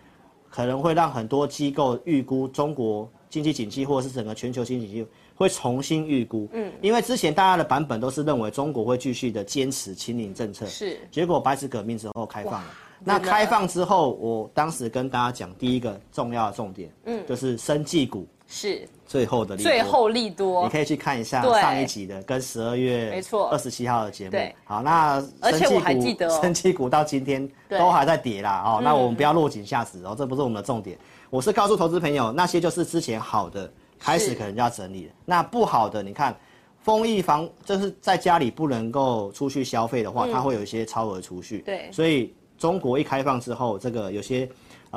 [0.50, 6.48] 可能会让很多机构预估中国经济景气，或者是整个全球经济景气会重新预估。
[6.54, 10.98] 嗯，因为之前大家的版本都是认为中国会继续的坚持清零政策，是。
[11.12, 12.70] 结果白纸革命之后开放了，
[13.04, 18.26] 那开放之后，我当时跟大家讲第一个重要的重点，嗯，就是生技股。
[18.48, 24.32] 是最后的利多，最后利多，你可以去看一下上一集的跟十二月没错二十七号的节目。
[24.32, 28.64] 对，好，那而且我还记得，生气股到今天都还在跌啦。
[28.66, 30.98] 哦，那我们不要落井下石哦，这不是我们的重点。
[31.30, 35.14] 我是告诉投资朋友，那些就是之前好的，开始可能就要整理了。
[35.26, 36.36] 那不好的，你看，
[36.82, 41.60] 封疫房就是在家里不能够出去消费的话，它会有一些超额储蓄。
[41.60, 44.48] 对，所以中国一开放之后，这个有些。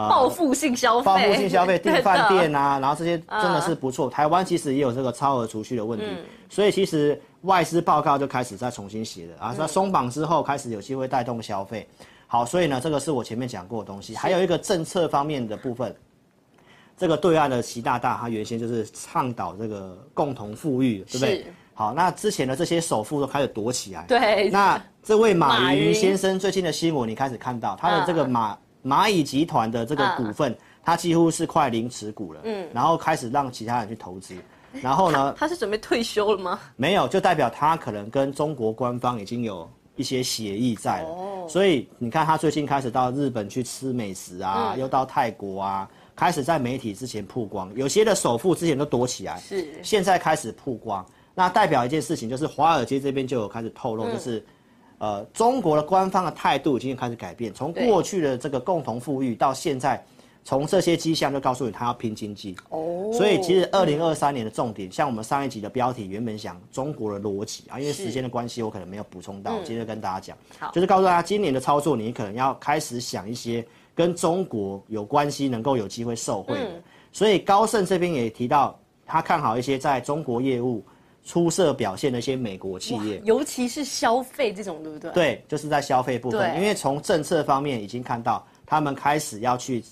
[0.09, 4.09] 报复性消费，报复性消费 订饭店啊，然后这些真的是不错。
[4.09, 6.05] 台湾其实也有这个超额储蓄的问题，
[6.49, 9.55] 所以其实外资报告就开始在重新写了啊。
[9.59, 11.89] 那松绑之后开始有机会带动消费，
[12.29, 14.15] 好，所以呢，这个是我前面讲过的东西。
[14.15, 15.93] 还有一个政策方面的部分，
[16.97, 21.47] 这个对岸的习大大他原先就是倡导这个共同富裕，对不对？
[21.75, 24.05] 好，那之前的这些首富都开始躲起来。
[24.07, 28.57] 对，那这位马云先生最近的新闻你开始看到他的这个马。
[28.89, 32.41] 蚂蚁集团的这个股份，它几乎是快零持股了。
[32.45, 34.35] 嗯，然后开始让其他人去投资，
[34.81, 35.35] 然后呢？
[35.39, 36.59] 他是准备退休了吗？
[36.77, 41.09] 没有，就代表他可能跟中国官方已经有一些协议在了。
[41.11, 47.71] 哦，所以你看他最近开始到日本去吃美食啊，又到泰国啊，开始在媒体之前曝光。
[47.75, 54.43] 有些的首富之前都躲起来，是，现在开始曝光，那代表一件事情，就是华尔街这边就有开始透露，就是。
[54.99, 60.05] 呃，中国的官方的态度已经开始改变，从过去的这个共同富裕到现在，
[60.43, 62.57] 从这些迹象就告诉你他要拼经济。
[62.71, 76.83] 哦，所以其实二零二三年的重点，像我们上一集的标题原本想中国的逻辑啊，因为时间的关系，我可能没有补充到，接着跟大家讲，就是告诉大家今年的操作，你可能要开始想一些跟中国有关系，能够有机会受惠的。
[77.13, 80.83] 所以高盛这边也提到，他看好一些在中国业务。
[81.29, 85.13] 出色表现的一些美国企业，尤其是消费这种，对不对？
[85.13, 89.85] 对，就是在消费部分，因为从政策方面已经看到，他们开始要去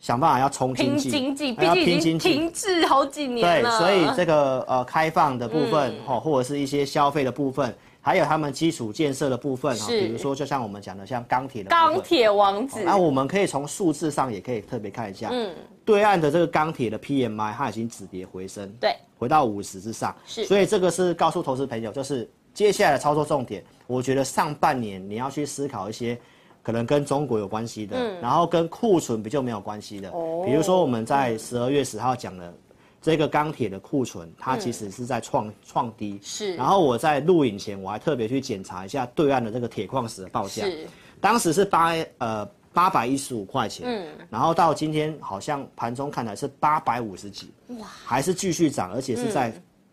[0.00, 3.78] 想办法要冲经济，拼经济，毕竟已经停滞好几年了。
[3.78, 7.76] 对，所以这个呃开放的部分，哈、嗯，或者是一些消费的部分。
[8.08, 26.18] 还有他们基础建设的部分哈，比如说就像我们讲的像钢铁的钢铁王子，那我们可以从数字上也可以特别看一下，嗯，对岸的这个钢铁的 PMI 它已经止跌回升，对，回到五十之上，是，所以这个是告诉投资朋友，就是接下来的操作重点，我觉得上半年你要去思考一些
[26.62, 32.54] 可能跟中国有关系的，嗯，然后跟库存比较没有关系的，哦，比如说我们在十二月十号讲的。
[33.00, 36.20] 这个钢铁的库存，它其实是在创创、嗯、低。
[36.22, 36.54] 是。
[36.56, 40.64] 然后我在录影前，我还特别去检查一下对岸的这个铁矿石的报价。
[40.64, 40.86] 是。
[41.20, 43.86] 当时是八呃八百一十五块钱。
[43.86, 44.26] 嗯。
[44.28, 47.52] 然后到今天好像盘中看来是八百五十几。
[47.78, 47.86] 哇。
[47.86, 49.52] 还是继续涨，而且是在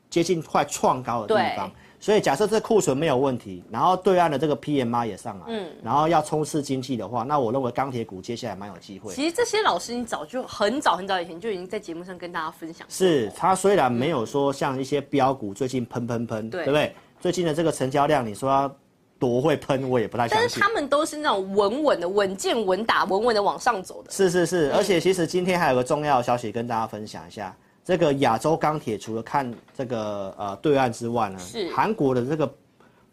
[0.09, 1.71] 接近快创高的地方。
[2.05, 9.11] 所以假设这库存没有问题，然后对岸的这个 PMI 也上来，嗯，然后要冲刺经济的话，那我认为钢铁股接下来蛮有机会。
[9.11, 12.85] 其实这些老师你早就很早很早以前就已经在节目上跟大家分享。
[12.91, 16.93] 是，他虽然没有说像一些标股最近喷喷喷，对不对？
[17.19, 18.71] 最近的这个成交量，你说要
[19.17, 20.47] 多会喷，我也不太相信。
[20.47, 24.11] 但是他们都是那种稳稳的、稳健稳打、稳稳的往上走的。
[24.11, 27.57] 是是是，而且其实今天还有个重要的消息跟大家分享一下。
[27.85, 32.51] 这个亚洲钢铁除了看这个呃对岸之外呢，是韩国的这个。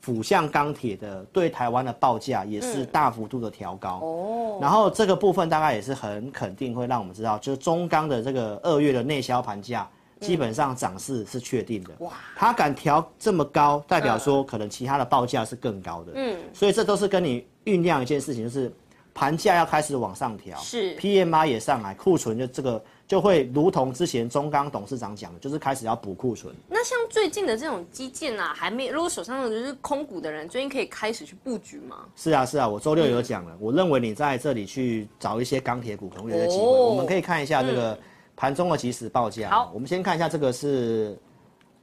[0.00, 11.90] 府项钢铁的对台湾的报价也是大幅度的调高哦，然后这个部分大概也是很肯定会让我们知道，就是中钢的这个二月的内销盘价基本上涨势是确定的。
[12.00, 16.11] 哇，它敢调这么高，代表说可能其他的报价是更高的。
[16.16, 18.74] 嗯，所以这都是跟你酝酿一件事情，就是
[19.14, 22.82] 盘价要开始往上调，是 PMI 也上来，库存就这个。
[23.12, 26.55] 就会如同之前中钢董事长讲的，就是开始要补库存。
[26.66, 32.07] 那像最近的这种基建啊，还没，如果手上的就是空股的人，最近可以开始去布局吗？
[32.16, 36.64] 是啊，是啊，我周六有讲了，嗯、我认为你在这里去找一些钢铁股，可能有个机会。
[36.64, 37.98] 哦、我们可以看一下这个
[38.35, 39.51] 盘中的即时报价。
[39.51, 41.14] 好，我们先看一下这个是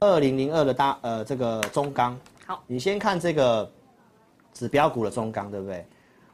[0.00, 2.18] 二零零二的大呃这个中钢。
[2.44, 3.70] 好，你先看这个
[4.52, 5.86] 指标股的中钢，对不对？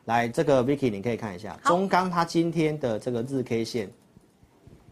[0.06, 3.92] 来，这个 Vicky 你可以看一下中钢它今天的这个日 K 线。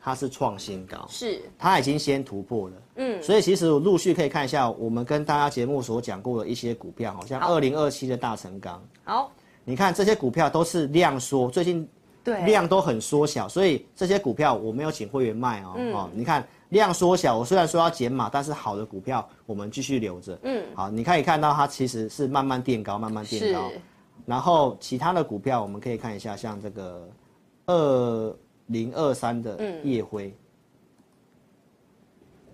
[0.04, 1.40] 它是创新高，是。
[1.58, 9.32] 它已经先突破了，嗯，所以其实我陆续可以看一下我们跟大家节目所讲过的一些股票，好像二零二七的大成钢，好，
[9.64, 11.88] 你看这些股票都是量缩，最近
[12.22, 12.44] 对。
[12.44, 23.72] 量都很缩小，所以这些股票我没有请会员卖哦，嗯、哦，你看量缩小，我虽然说要减码，但是好的股票我们继续留着，嗯，好，你可以看到它其实是慢慢垫高，慢慢垫高，
[24.26, 27.08] 然后其他的股票我们可以看一下，像这个
[27.64, 28.36] 二。
[28.68, 30.34] 零二三的夜辉，嗯、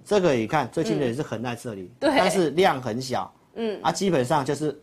[0.05, 4.77] 这个你看最近的也是横在这里，嗯、但是量很小，嗯，啊，基本上就是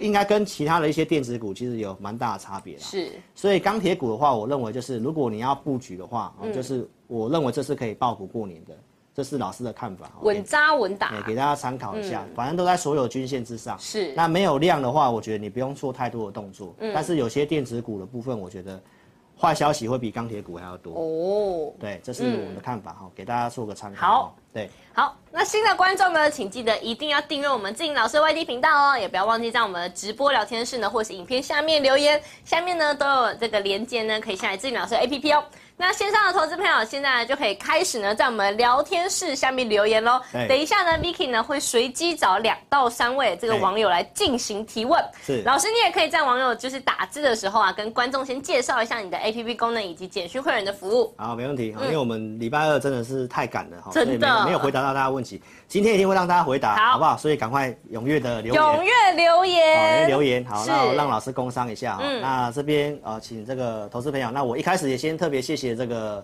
[0.00, 8.76] 应该跟其他的一些电子股其实有蛮大的差别啦，是，所以钢铁股的话，我认为就是如果你要布局的话，嗯、就是我认为这是可以抱股过年的，
[9.14, 18.82] 这是老师的看法，稳扎稳打，给大家参考一下，嗯、反正都在所有均线之上，是，那没有量的话，我觉得你不用做太多的动作，嗯，但是有些电子股的部分，我觉得。
[19.38, 20.94] 坏消息会比钢铁股还要多。
[20.94, 24.06] 哦，对，这是我们的看法哈，嗯、给大家做个参考。
[24.06, 35.44] 好，对，好，那新的观众呢，请记得一定要订阅我们静老师的 YT 频道哦，也不要忘记在我们的直播聊天室呢，或是影片下面留言，下面呢都有这个连接呢，可以下载静老师的 APP 哦。
[35.78, 40.18] 那线上的投资朋友，现在就可以开始呢，在我们聊天室下面留言喽。
[40.48, 44.98] 等一下呢，Vicky 呢会随机找两到三位这个网友来进行提问。
[45.22, 51.14] 是，老师你也可以在网友就是打字的时候啊，跟观众先介绍一下你的 APP 功能以及简讯会员的服务。
[51.18, 51.76] 好，没问题。
[51.82, 55.42] 因为我们礼拜二真的是太赶了哈，真的没有回答到大家问题。
[55.68, 57.18] 今天一定会让大家回答，好，好不好？
[57.18, 60.46] 所以赶快踊跃的留言，踊跃留言，好，留言。
[60.46, 62.02] 好，那我让老师工商一下哈。
[62.02, 66.22] 嗯、那这边呃，请这个投资朋友，那我一开始也先特别谢谢这个。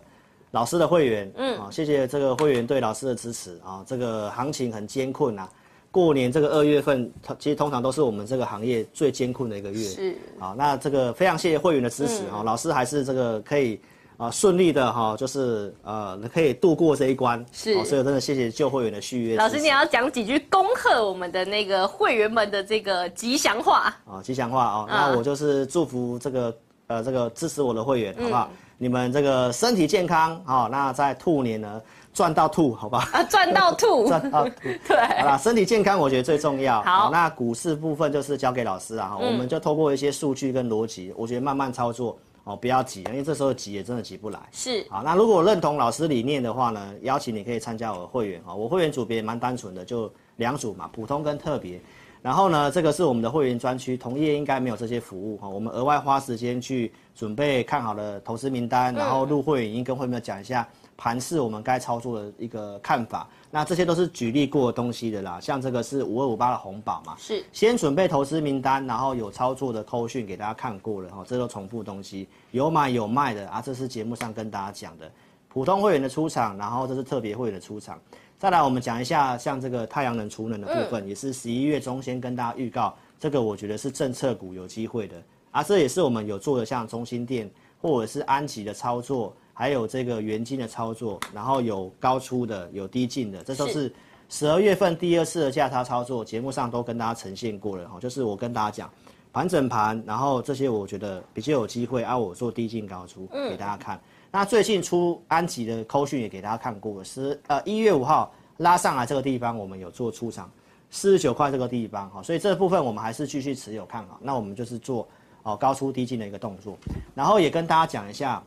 [0.55, 3.83] 老师的会员，嗯，啊，谢谢这个会员对老师的支持啊。
[3.87, 5.49] 这个行情很艰困啊，
[5.91, 9.79] 过年这个二月份，其实通常都是我们这个行业最艰困的一个月。
[9.83, 13.81] 是，啊，那这个非常谢谢会员的支持啊，老师还是这个可以
[14.19, 17.43] 啊顺利的哈，就是呃可以度过这一关。
[17.51, 19.37] 是，所以真的谢谢旧会员的续约。
[19.37, 26.55] 老师，你要讲几句恭贺我们的那个会员们的这个吉祥话啊，吉祥话啊，那我就是祝福这个
[26.89, 28.51] 呃这个支持我的会员，好不好？
[28.83, 31.81] 你们这个身体健康，好，那在兔年呢
[32.13, 33.09] 赚到吐，好吧？
[33.13, 34.55] 啊，赚到吐， 赚到吐，
[34.89, 36.83] 对，好啦，身体健康我觉得最重要。
[36.83, 44.41] 好，那股市部分就是交给老师啊，我们就透过一些数据跟逻辑，我觉得慢慢操作哦，不要急，因为这时候急也真的急不来。
[44.51, 51.81] 是，好，那如果认同老师理念的话呢，邀请你可以参加我的会员啊，我会员组别也蛮单纯的，就两组嘛，普通跟特别。
[52.23, 55.49] 然后呢，这个是我们的会员专区，同业应该没有这些服务哈。
[55.49, 63.29] 我们额外花时间去准备看好的投资名单，然后入会员跟会员讲一下盘势，我们该操作的一个看法。
[63.51, 65.41] 那这些都是举例过的东西的啦。
[65.41, 71.25] 像这个是五二五八的红宝嘛，是先准备投资名单，然后有操作的扣讯给大家看过了哈。
[71.27, 73.61] 这都重复东西，有买有卖的啊。
[73.61, 75.11] 这是节目上跟大家讲的，
[75.49, 77.99] 普通会员的出场，然后这是特别会员的出场。
[78.43, 85.15] 再来，我们讲一下像这个太阳能储能的部分，嗯、也是十一月中先跟大家预告，这个我觉得是政策股有机会的
[85.53, 85.63] 啊。
[85.63, 87.49] 这也是我们有做的，像中兴电
[87.81, 93.95] 或者是安集的操作，还有这个元晶的操作，然后有高出的，有低进的，这都是
[94.29, 98.01] 十二月份第二次的价差操作，节目上都跟大家呈现过了哈。
[98.01, 98.91] 就是我跟大家讲
[99.33, 103.97] 盘整盘，然后这些我觉得比较有机会啊，我做低进高出给大家看。
[103.99, 104.01] 嗯
[104.35, 110.51] 那最近出安吉的扣讯也给大家看过，是呃一月五号拉上来这个地方，我们有做出场
[110.89, 114.19] 四十九块这个地方，哈，所以这部分我们还是继续持有看好。
[114.23, 115.07] 那我们就是做
[115.43, 116.79] 哦高出低进的一个动作，
[117.15, 118.43] 然后也跟大家讲一下，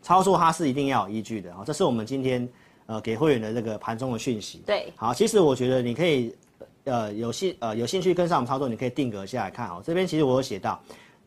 [0.00, 2.48] 操作它是一定要有依据的，哈，这是我们今天
[2.86, 4.62] 呃给会员的这个盘中的讯息。
[4.64, 6.34] 对，好，其实我觉得你可以
[6.84, 10.80] 呃有兴呃有兴趣跟上我们操作，你可以定格下来看，哦，这边其实我有写到。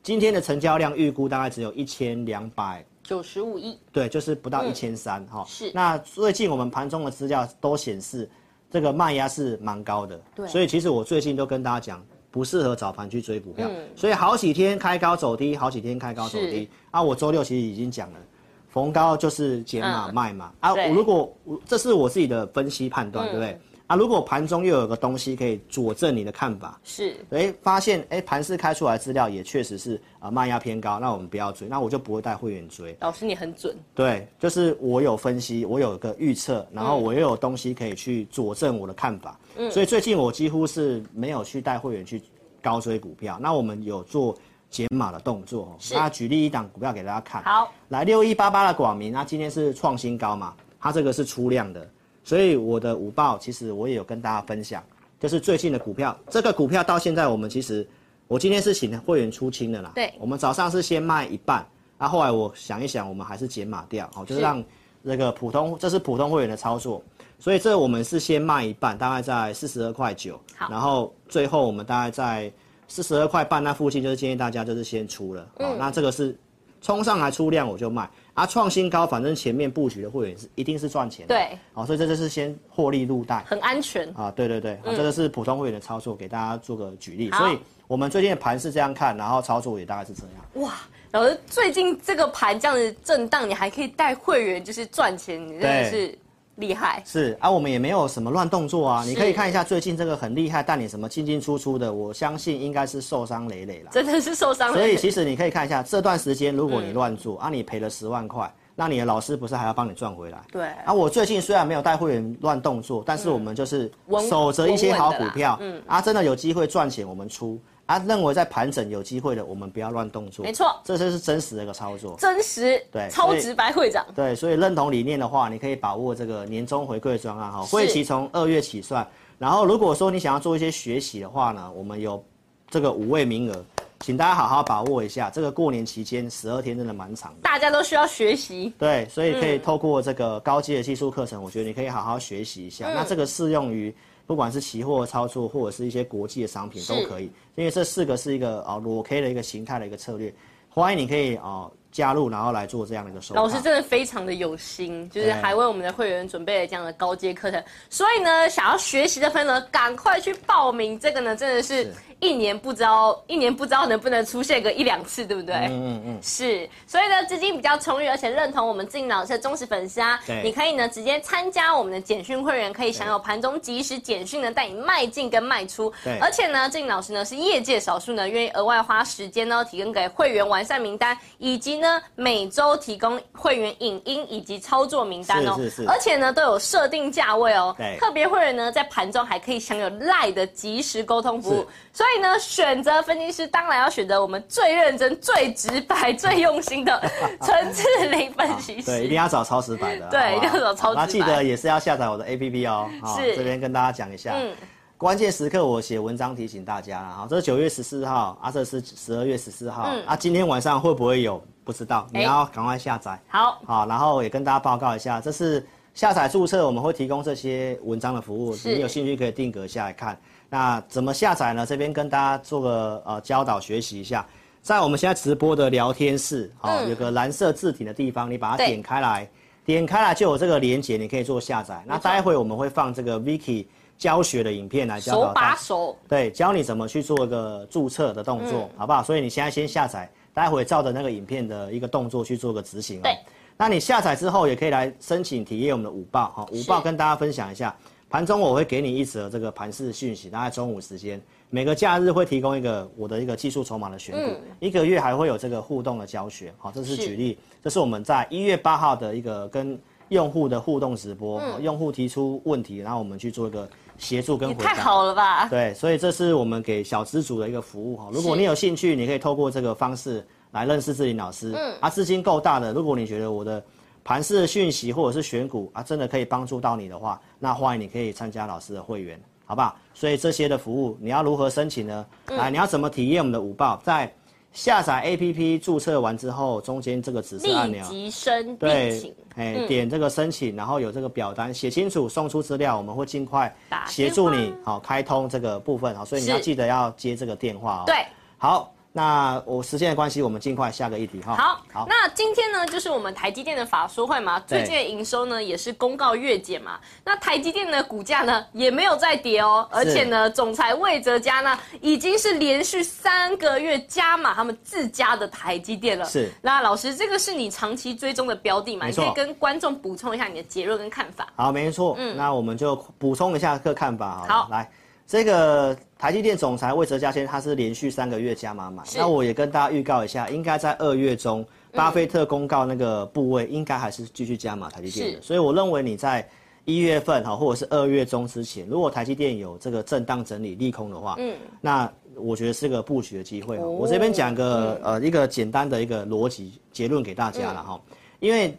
[0.03, 5.45] 今天的成交量预估大概只有一千两百九十五亿，对，就是不到一千三哈。
[5.47, 5.71] 是。
[5.73, 8.29] 那最近我们盘中的资料都显示，
[8.69, 10.19] 这个卖压是蛮高的。
[10.35, 10.45] 对。
[10.45, 13.65] 所以其实我最近都跟大家讲，不适合早盘去追股票。
[13.69, 13.87] 嗯。
[13.95, 16.69] 所以好几天开高走低，好几天开高走低。
[16.91, 18.19] 啊，我周六其实已经讲了，
[18.67, 20.51] 逢高就是减码卖嘛。
[20.59, 21.33] 嗯、啊，如果
[21.65, 23.61] 这是我自己的分析判断，嗯、对不对？
[23.87, 32.95] 啊，如果盘中又有个东西可以佐证你的看法，是，哎，发现哎，盘市开出来资料也确实是啊卖压偏高，那我们不要追，那我就不会带会员追。
[32.99, 42.21] 老师你很准，对，就是我有分析，我有个预测，然后我又有东西可以去佐证我的看法，嗯，所以最近我几乎是没有去带会员去
[42.61, 44.35] 高追股票，那我们有做
[44.69, 51.89] 减码的动作，那举例一档股票给大家看，好，来六一八八的广明，那今天是创新高嘛，它这个是出量的。
[52.27, 54.83] 所以我的午报其实我也有跟大家分享，
[55.17, 57.87] 就是最近的股票，这个股票到现在我们其实，
[58.27, 59.93] 我今天是请会员出清的啦。
[59.95, 60.13] 对。
[60.19, 61.65] 我们早上是先卖一半，
[61.97, 64.61] 啊，后来我想一想，我们还是减码掉，哦，就是让
[65.01, 67.01] 那个普通，这是普通会员的操作，
[67.39, 70.37] 所以这我们是先卖一半，大概在四十二块九，
[70.69, 72.51] 然后最后我们大概在
[72.89, 76.37] 四十二块半那附近，就是建议大家就是先出了，嗯，哦，那这个是
[76.81, 78.09] 冲上来出量我就卖。
[78.33, 81.33] 啊，创新高，反正前面布局的会员是一定是赚钱的。
[81.33, 84.29] 对，好，所以这就是先获利入袋，很安全啊。
[84.29, 87.31] 对对对，啊、嗯，这个是普通会员的操作，给大家做个举例。
[87.31, 87.57] 所以
[87.87, 90.63] 我们最近的盘是这样看，然后操作也大概是这样。
[90.67, 90.75] 哇，
[91.13, 96.17] 老师，最近这个盘这样子震荡，你还可以带会员就是赚钱，你真的是。
[96.57, 99.03] 厉害是啊，我们也没有什么乱动作啊。
[99.05, 103.91] 你可以看一下最近这个很厉害，带你什么进进出出的，我相信应该是受伤累累了。
[103.91, 104.73] 真的是受伤。
[104.73, 110.39] 所以其实你可以看一下这段时间，如果你乱做、嗯、啊，你赔了十万块，那你的老师不是还要帮你赚回来？
[110.51, 110.67] 对。
[110.83, 113.91] 啊，我最近虽然没有带会员乱动作，但是我们就是
[114.29, 117.59] 守着一些好股票，嗯，啊，真的有机会赚钱，我们出。
[117.87, 120.43] 啊，认为在盘整有机会的，我们不要乱动作。
[120.43, 122.17] 没错，这就是真实的一个操作。
[122.19, 124.05] 真实，对，超直白会长。
[124.13, 129.07] 对，所以认同理念的话，你可以把握这个年终回馈专案哈，会期从二月起算。
[129.39, 132.21] 然后如果说你想要做一些学习的话呢，我们有
[132.69, 133.65] 这个五位名额，
[134.01, 135.29] 请大家好好把握一下。
[135.29, 138.73] 这个过年期间十二天真的蛮长的，大家都需要学习。
[138.77, 142.85] 对，所以可以透过这个高阶的技术课程，我觉得你可以好好学习一下。
[142.89, 143.95] 嗯、那这个适用于。
[144.27, 150.31] 不管是期货操作，或者是一些国际的商品都可以，因为这四个是一个啊裸 K 的一个形态的一个策略，
[150.69, 153.33] 欢迎你可以啊加入，然后来做这样的一个收。
[153.33, 160.99] 老师真的非常的有心，就是还为我们的会员准备了这样的高阶课程，所以呢，想要学习的朋友呢，赶快去报名。
[160.99, 161.91] 这个呢，真的是。
[162.19, 165.53] 一年不知道，一年不知道能不能出现个一两次，对不对？
[165.53, 166.67] 嗯嗯嗯，是。
[166.87, 175.93] 所以呢，资金比较充裕，而且认同我们静老师的忠实粉丝啊，对，你可以呢直接参加我们的简讯会员，可以享有盘中即时简讯呢带你迈进跟卖出。
[176.03, 176.17] 对。
[176.17, 185.55] 而且呢，静老师呢是业界少数呢愿意额外花时间呢提供给会员完善名单，以及呢每周提供会员影音以及操作名单哦。
[185.57, 185.87] 是是是。
[185.87, 187.73] 而且呢都有设定价位哦。
[187.77, 187.97] 对。
[187.99, 191.65] 特别会员呢在盘中还可以享有 LINE 的即时沟通服务。
[191.93, 197.11] 所以呢，选择分析师当然要选择我们最认真、最直白、最用心的
[197.41, 198.85] 陈志玲分析师。
[198.85, 200.07] 对，一定要找超直白的。
[200.09, 201.01] 对，一定要找超直白。
[201.01, 202.87] 那记得也是要下载我的 APP 哦。
[203.17, 203.35] 是。
[203.35, 204.53] 这边跟大家讲一下，嗯，
[204.95, 207.09] 关键时刻我写文章提醒大家了。
[207.09, 211.43] 好，这是九月十四号，阿瑟是十二月十四号，嗯，啊，今天晚上会不会有？
[211.67, 213.19] 不知道，你要赶快下载。
[213.27, 213.59] 好。
[213.65, 220.17] 好，然后也跟大家报告一下，这是下载注册，我们会提供这些文章的服务，你有兴趣可以定格下来看。
[220.49, 221.65] 那怎么下载呢？
[221.65, 224.25] 这边跟大家做个呃教导学习一下，
[224.61, 229.29] 在我们现在直播的聊天室，哦，嗯、有个蓝色字体的地方，你把它点开来，
[229.65, 231.83] 点开来就有这个连接，你可以做下载。
[231.85, 233.65] 那待会我们会放这个 Vicky
[233.97, 239.03] 教学的影片来教导大家，手把手，对，教你怎么去做一个注册的动作，嗯、好不好？
[239.03, 243.01] 所以你现在先下载，待会照着那个影片的一个动作去做个执行哦。
[243.05, 243.17] 对，
[243.57, 247.75] 那你下载之后也可以来申请体验我们的午报，哈，午报跟大家分享一下。
[248.07, 251.19] 盘中我会给你一则这个盘市讯息，大概中午时间，
[251.49, 259.77] 每个假日会提供一个我的一个技术筹码的选股，嗯、一个月还会有这个互动的教学，好，这是举例，是这是我们在一月八号的一个跟
[260.09, 263.67] 用户的互动直播，嗯、用户提出问题，然后我们去做一个
[263.97, 264.73] 协助跟回答。
[264.73, 265.47] 太好了吧？
[265.47, 273.63] 对，所以这是我们给小资族的一个服务哈，如果你有兴趣，你可以透过这个方式来认识志林老师，嗯，啊，资金够大的，如果你觉得我的。
[274.03, 279.75] 盘势的讯息或者是选股啊，真的可以帮助到你的话，那欢迎你可以参加老师的会员，好不好？
[279.93, 282.05] 所以这些的服务你要如何申请呢？
[282.27, 283.75] 嗯、来，你要怎么体验我们的午报？
[283.83, 284.09] 在
[284.53, 293.55] 下载 APP 注册完之后，中间这个紫色按钮，立即申对，哎、嗯，点这个申请，然后有这个表单写清楚，送出资料，我们会尽快
[293.87, 297.83] 协助你好开通这个部分好，所以你要记得要接这个电话哦。
[297.85, 298.05] 对，
[298.37, 298.73] 好。
[298.97, 301.35] 那我时间的关系，我们尽快下个议题哈。
[301.35, 301.85] 好，好。
[301.87, 306.79] 那今天呢，就是我们台积电的法说会嘛，最近的营收呢也是公告月减嘛。
[307.03, 316.03] 那台积电的股价呢也没有再跌哦，而且呢，总裁魏哲家呢已经是连续三个月加码他们自家的台积电了。
[316.03, 316.31] 是。
[316.41, 318.87] 那老师，这个是你长期追踪的标的嘛？
[318.87, 321.27] 你可以跟观众补充一下你的结论跟看法。
[321.35, 321.93] 好，没错。
[321.99, 322.17] 嗯。
[322.17, 324.41] 那我们就补充一下个看法好。
[324.41, 324.67] 好，来。
[325.07, 328.83] 这个台积电总裁魏哲嘉先生，他是连续三个月加码买。
[328.97, 335.21] 那我也跟大家预告一下，应该在二月中，巴菲特公告那个部位，应该还是继续加码台积电的。
[335.21, 336.27] 所以我认为你在
[336.65, 343.57] 一月份哈，或者是二月中之前，如果台积电有这个震荡整理利空的话，嗯，那我觉得是个布局的机会。
[343.57, 347.81] 我这边讲个呃一个简单的一个逻辑结论给大家了哈，
[348.19, 348.53] 因为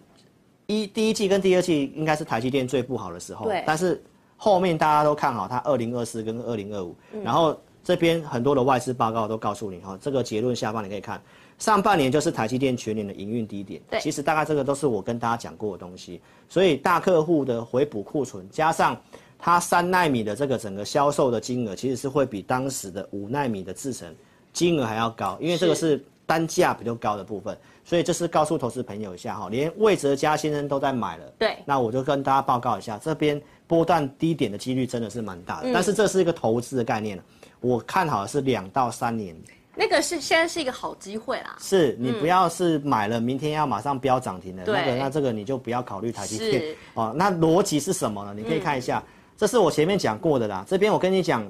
[0.66, 4.02] 一第一季跟第二季应该是台积电最不好的时候，但是。
[4.40, 11.20] 后面大家都看好它二零二四跟二零二五，然后这边很多的外资报告都告诉你哈，这个结论下方你可以看，
[11.58, 13.82] 上半年就是台积电全年的营运低点。
[13.90, 18.96] 对，其实大概这个都是我跟大家讲过的东西，所以大客户的回补库存，加上
[19.38, 24.14] 它三纳米的这个整个销售的金额，其实是会比当时的五纳米的制程
[24.52, 31.24] 金额还要高，因为这个是单价比较高的部分，所以这是告诉投资朋友一下哈，连魏哲嘉先生都在买了。
[31.38, 33.40] 对，那我就跟大家报告一下这边。
[33.68, 37.22] 波段低点的几率真的是蛮大的，嗯，但是这是一个投资的概念，
[37.60, 39.36] 我看好的是两到三年。
[39.76, 41.56] 那个是现在是一个好机会啦。
[41.60, 47.14] 是你不要是买了明天要马上飙涨停的，嗯，那个，那这个你就不要考虑台积电哦。
[47.14, 48.34] 那逻辑是什么呢？
[48.34, 50.64] 你可以看一下，嗯，这是我前面讲过的啦。
[50.66, 51.46] 这边我跟你讲，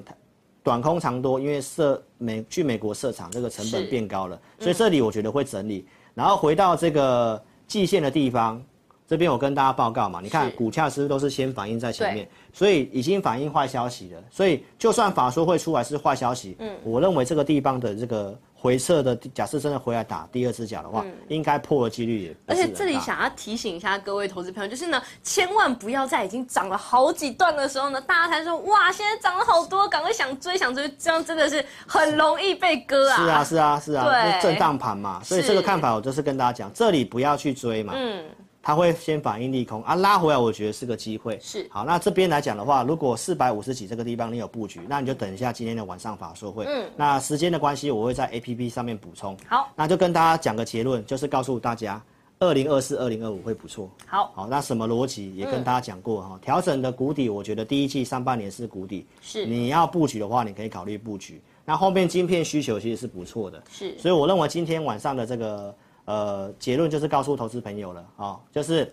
[0.61, 8.61] 短空长多，因为设美去美国设厂这个成本变高了，所以这里我觉得会整理，然后回到这个季线的地方。
[9.09, 14.21] 这边我跟大家报告嘛，你看股价是不是都是先反映在前面，所以已经反映坏消息了。
[14.29, 22.35] 所以就算法说会出来是坏消息，嗯，我认为这个地方的这个回撤的，假设真的回来打第二只脚的话，嗯、应该破的几率也。
[22.45, 33.15] 而且这里想要提醒一下各位投资朋友，就是呢，千万不要在已经涨了好几段的时候呢，大家才说哇，现在涨了好多，赶快想追想追，这样真的是很容易被割啊。
[33.15, 37.93] 是啊是啊是啊，是啊，震荡盘嘛，所以这个看法我就是跟大家讲，这里不要去追嘛。
[37.95, 38.23] 嗯。
[38.69, 41.39] 它会先反应利空啊，拉回来，我觉得是个机会。
[41.41, 46.65] 是，好，那这边来讲的话，如果四百五十几这个地方你有布局，那你就等一下今天的晚上法说会。
[46.65, 49.35] 嗯，那时间的关系，我会在 APP 上面补充。
[49.47, 51.99] 好，那就跟大家讲个结论，就是告诉大家，
[52.37, 53.89] 二零二四、二零二五会不错。
[54.05, 59.07] 好，好，那什么逻辑也跟大家讲过哈，调、嗯、整的谷底，我觉得第一季上半年是谷底。
[59.19, 61.41] 是，你要布局的话，你可以考虑布局。
[61.65, 63.63] 那后面晶片需求其实是不错的。
[63.67, 65.73] 是，所以我认为今天晚上的这个。
[66.09, 68.91] 呃，结论就是告诉投资朋友了啊、哦，就是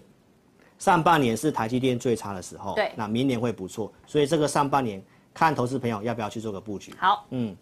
[0.78, 5.02] 上半年是台积电最差的时候，对，那明年会不错，所以这个上半年
[5.32, 6.94] 看投资朋友要不要去做个布局。
[6.98, 7.56] 好，嗯，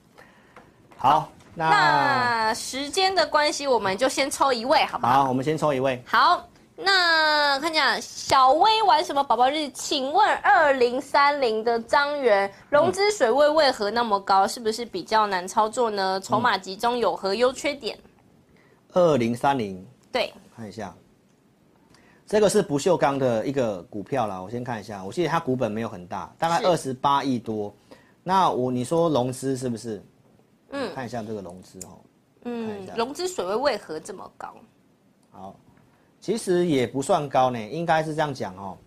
[0.97, 5.23] 好，好那，那时间的关系，我们就先抽一位，好不好？
[5.23, 6.03] 好，我们先抽一位。
[6.05, 6.45] 好，
[6.75, 9.69] 那看一下小薇玩什么宝宝日？
[9.69, 14.49] 请问二零三零的张元融资水位为何那么高？
[14.49, 16.21] 是不是比较难操作呢？
[16.21, 17.97] 筹码集中有何优缺点？
[18.95, 20.95] 二零三零，对，看一下，
[22.27, 24.41] 这个是不锈钢的一个股票啦。
[24.41, 27.75] 我先看一下，我记得它股本没有很大，大概二十八亿多。
[28.23, 30.03] 那我你说融资是不是？
[30.71, 31.99] 嗯，看一下这个融资哦。
[32.45, 34.55] 嗯，融资水位为何这么高？
[35.31, 35.57] 好，
[36.21, 38.79] 其实也不算高呢，应该是这样讲哦。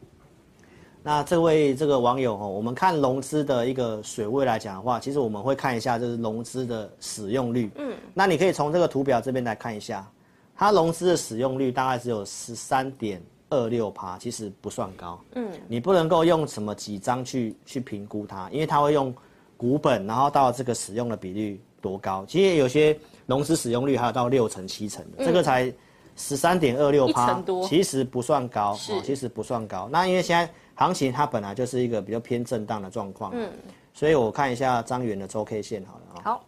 [1.08, 7.72] 那这位这个网友哦，我们看融资的一个水位来讲的话，其实我们会看一下就是融资的使用率。
[7.78, 10.06] 嗯，那你可以从这个图表这边来看一下，
[10.54, 15.18] 它融资的使用率大概只有十三点二六趴，其实不算高。
[15.36, 19.16] 嗯，你不能够用什么几张去去评估它，因为它会用
[19.56, 22.26] 股本，然后到这个使用的比率多高。
[22.28, 25.74] 其实有些融资使用率还有到六成七成的，这个才
[26.18, 28.74] 十三点二六趴，其实不算高。
[28.90, 29.88] 哦，其实不算高。
[29.90, 30.52] 那因为现在。
[30.78, 33.52] 行情它本来就是一个比较偏震荡的状况，嗯，
[33.94, 36.22] 所以我看一下张元的周 K 线好了啊。
[36.24, 36.46] 好。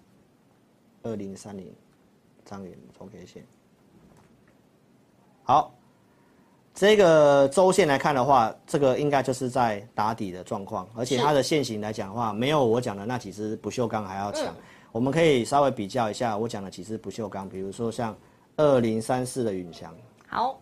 [1.01, 1.73] 二零三零，
[2.45, 3.43] 张元周 K 线。
[5.43, 5.73] 好，
[6.75, 14.53] 这个周线来看的话，这个应该就是在打底的状况，而且它的线型来讲的话，没有我讲的那几只不锈钢还要强。
[14.91, 18.15] 我们可以稍微比较一下我讲的几只不锈钢，比如说像
[18.57, 19.91] 二零三四的云翔。
[20.27, 20.59] 好。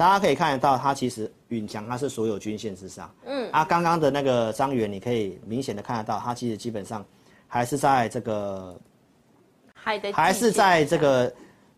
[0.00, 3.14] 大家可以看得到，它其实允强它是所有均线之上。
[3.26, 7.04] 嗯，啊，刚刚的那个张元，你可以明显的看得到，它其实基本上
[7.46, 8.80] 还是在这个，
[9.74, 11.30] 还是在这个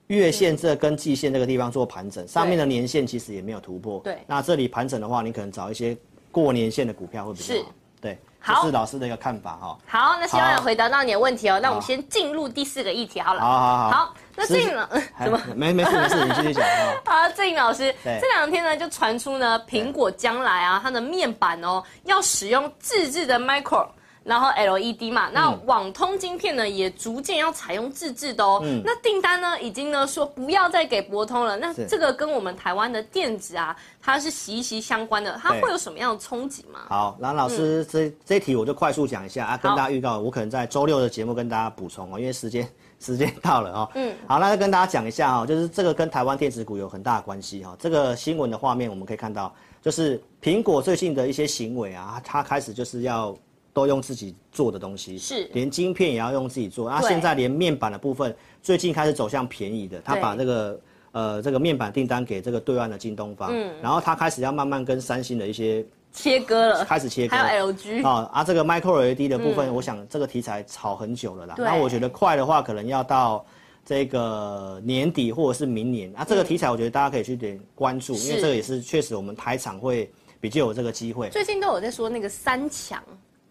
[0.06, 3.98] 月线这跟季线这个地方做盘整，上面的年线其实也没有突破。
[4.04, 5.98] 对，那这里盘整的话，你可能找一些
[6.30, 7.74] 过年线的股票会比较好。
[8.00, 8.16] 对。
[8.42, 9.78] 好，这是老师的一个看法哈。
[9.86, 11.60] 好，那希望有回答到你的问题哦。
[11.62, 13.40] 那我们先进入第四个议题好了。
[13.40, 13.90] 好好好。
[13.90, 14.86] 好，那郑颖老
[15.22, 15.40] 怎么？
[15.54, 16.64] 没没事没事，你继续讲。
[17.06, 23.86] 好，郑颖老师，这两天呢就传出呢，苹果将来啊，它的面板哦要使用自制的 Micro。
[24.24, 28.60] 然后 LED 嘛，那网通晶片呢、嗯、也逐渐要采用自制的哦。
[28.62, 31.56] 嗯、那订单呢已经呢说不要再给博通了。
[31.56, 35.36] 那这个跟我们台湾的电子啊，它是息息相关的。
[35.42, 36.80] 它会有什么样的冲击吗？
[36.88, 42.68] 好，那老师、嗯、这这一题我就快速讲一下啊，跟大家预告，我可能在周六的节目跟大家补充哦，因为时间
[43.00, 43.90] 时间到了哦。
[43.94, 44.14] 嗯。
[44.28, 47.76] 好，那就跟大家讲一下哈，就是这个跟台湾电子股有很大的关系哈。
[47.78, 49.52] 这个新闻的画面我们可以看到，
[49.82, 53.36] 就是苹果最近的一些行为啊，它开始就是要。
[53.72, 55.48] 都用自己做的东西，是。
[55.52, 56.90] 连晶片也要用自己做。
[56.90, 60.80] 那现在连面板的部分，最近开始走向便宜的，他把这个
[61.12, 71.54] 呃这个面板订单给这个对岸的京东方，嗯，然后他开始要慢慢跟三星的一些切割了，开始切割，还有 LG 啊啊这个 Micro LED 的部分，我想这个题材炒很久了啦。
[71.56, 73.42] 那我觉得快的话，可能要到
[73.86, 76.14] 这个年底或者是明年。
[76.14, 81.30] 啊，这个题材我觉得大家可以去点关注，因为这个也是确实我们台厂会比较有这个机会。
[81.30, 83.02] 最近都有在说那个三强。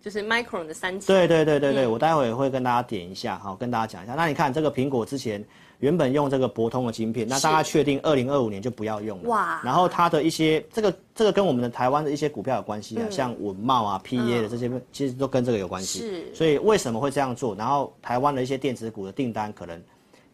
[0.01, 1.07] 就是 Micron 的三强。
[1.07, 4.15] 对对对对对，嗯、我待会也会跟大家点一下，好，跟大家讲一下。
[4.15, 5.43] 那你看这个苹果之前
[5.79, 9.29] 原本用这个博通的晶片，那大家确定二零二五年就不要用了。
[9.29, 9.61] 哇。
[9.63, 15.99] 然后它的一些这个这个跟我们的台湾的一些股票有关系啊，嗯、像稳懋啊、PA 的这些，嗯、其实都跟这个有关系。
[15.99, 16.35] 是。
[16.35, 17.55] 所以为什么会这样做？
[17.55, 19.79] 然后台湾的一些电子股的订单可能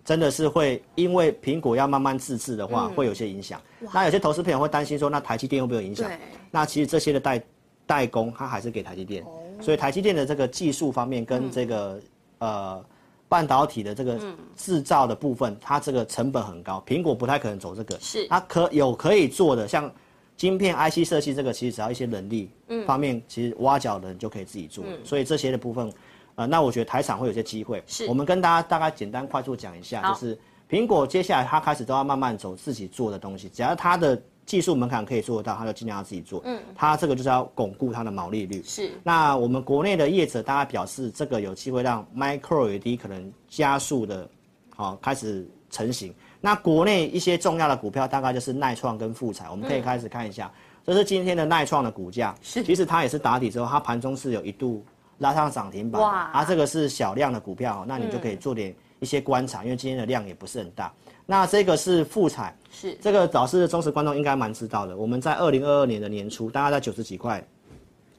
[0.05, 3.61] 真的是会因为苹果要慢慢自制的话，嗯、会有些影响。
[3.93, 6.09] 那有些投资朋友会担心说，那台积电会不会有影响？
[6.51, 7.43] 那其实这些的代
[7.85, 9.21] 代工，它还是给台积电。
[9.23, 12.01] 哦所以台积电的这个技术方面跟这个、
[12.39, 12.85] 嗯、呃
[13.29, 14.19] 半导体的这个
[14.55, 17.99] 制造的部分，嗯、它这个成本很高，苹果不太可能走这个。
[17.99, 18.27] 是。
[18.27, 19.91] 它可有可以做的，像
[20.35, 22.49] 晶片 IC 设计这个，其实只要一些能力
[22.85, 24.83] 方面，嗯、其实挖角的人就可以自己做。
[24.87, 25.91] 嗯、所以这些的部分，
[26.35, 27.83] 呃，那我觉得台厂会有些机会。
[27.87, 28.05] 是。
[28.07, 30.37] 我们跟大家大概简单快速讲一下，就是
[30.69, 34.21] 苹果接下来它开始都要慢慢走自己做的东西，只要它的。
[34.47, 36.41] 技术门槛可以做得到，他就尽量要自己做。
[36.45, 38.63] 嗯，他这个就是要巩固他的毛利率。
[38.63, 38.89] 是。
[39.03, 44.27] 那我们国内的业者，大家表示这个有机会让 Micro LED 可能加速的，
[44.73, 46.15] 好开始成型。
[46.39, 50.49] 那国内一些重要的股票，大概就是耐创跟富彩，我们可以开始看一下。
[50.85, 52.33] 这是今天的耐创的股价。
[52.41, 52.63] 是。
[52.63, 54.85] 其实它也是打底之后，它盘中是有一度
[55.17, 56.01] 拉上涨停板。
[56.01, 56.31] 哇。
[56.31, 60.93] 啊，这个是小量的股票，那你就可以做点一些观察，因为今天的量也不是很大。
[61.29, 64.95] 那这个是富彩，是这个老师的忠实观众应该蛮知道的。
[64.95, 67.45] 我们在二零二二年的年初，大概在九十几块。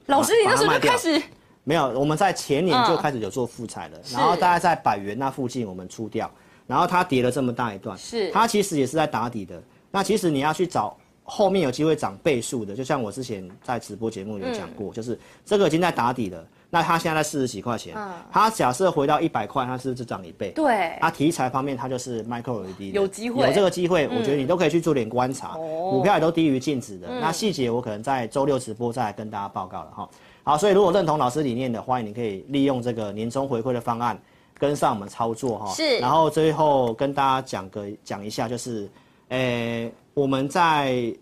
[0.07, 1.21] 老师，你那时候就开始？
[1.65, 3.99] 没有，我们在前年就开始有做复彩了。
[4.13, 6.31] 然后大概在百元那附近我们出掉，
[6.67, 9.63] 然后它跌了这么大一段，是它其实也是在打底的。
[9.91, 10.95] 那其实你要去找
[11.25, 16.47] 后面有机会涨倍数的，就像我之前在直播节目有讲过，就是这个已经在打底了。
[16.71, 20.51] 那它现在在四十几块钱，嗯、它假设回到一百块，它是不是涨一倍？
[20.51, 20.99] 对。
[21.01, 25.57] 它题材方面，它就是 Micro LED 有机会，有这个机会，嗯、我觉得你都可以去做点观察。
[25.57, 25.91] 哦。
[25.91, 30.09] 股票也都低于净值的，嗯、那细节我可能在周六直播再来跟大家报告了哈。
[30.45, 34.21] 好，所以如果认同老师理念的，欢迎你可以利用这个年终回馈的方案
[34.59, 35.73] 跟上我们操作哈。
[35.73, 35.99] 是。
[36.01, 38.91] 然后最后跟大家讲个讲一下，就是，
[39.29, 41.15] 诶、欸，我们在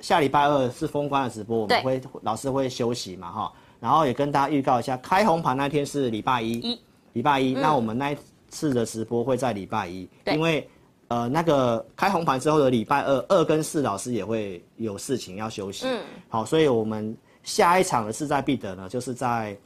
[0.00, 3.52] 下礼拜二是封关的直播，我们会老师会休息嘛哈。
[3.82, 6.80] 然后也跟大家预告一下，开红盘那天是礼拜一，一
[7.14, 7.54] 礼拜一。
[7.54, 8.16] 嗯、那我们那一
[8.48, 10.70] 次的直播会在礼拜一，因为，
[11.08, 15.86] 呃，那个开红盘之后的礼拜二，二跟四老师也会有事情要休息。
[15.88, 19.56] 嗯，好，所以我们下一场的势在必得呢，就是在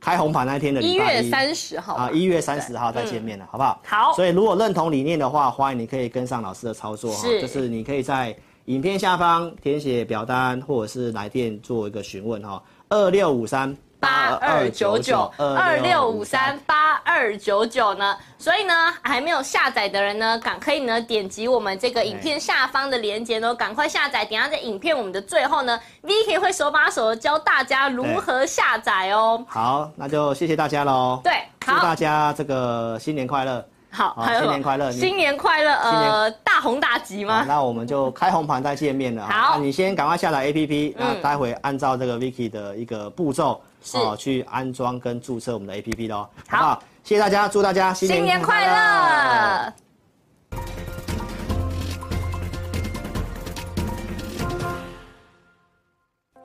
[0.00, 3.80] 开红盘那天的礼拜一，一月三十号啊，一月三十号再见面了，嗯、好不好？
[3.84, 4.12] 好。
[4.14, 12.60] 所以如果认同理念的话，欢迎你可以跟上老师的操作哈，是就是你可以在影片下方填写表单，或者是来电做一个询问哈。
[12.90, 18.16] 二六五三八二九九，二六五三八二九九呢？
[18.36, 24.24] 所以呢，还没有下载的人呢，赶可以呢点击我们这个影片下方的链接呢，赶快下载。
[24.24, 29.44] 等下在影片我们的最后呢，Vicky 会手把手的教大家如何下载哦。
[29.46, 31.20] 好，那就谢谢大家喽。
[31.22, 33.64] 对，祝大家这个新年快乐。
[33.92, 34.92] 好，新年快乐！
[34.92, 35.74] 新年快乐！
[35.74, 37.44] 呃，大红大吉吗？
[37.46, 39.26] 那我们就开红盘再见面了。
[39.28, 43.60] 好，你先赶快下载 APP，那待会按照这个 Vicky 的一个步骤，
[43.94, 46.28] 哦，去安装跟注册我们的 APP 喽。
[46.48, 49.72] 好，谢谢大家，祝大家新年快乐！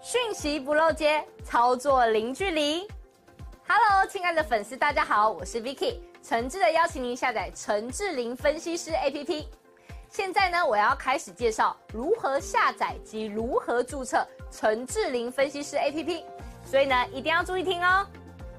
[0.02, 2.88] 讯息不漏接，操作零距离。
[3.68, 5.96] Hello，亲爱的粉丝，大家好，我是 Vicky，
[6.28, 9.46] 诚挚的邀请您下载陈志玲分析师 APP。
[10.10, 16.24] 现在呢，我要开始介绍如何下载及如何注册陈志玲分析师 APP，
[16.66, 18.08] 所以呢，一定要注意听哦。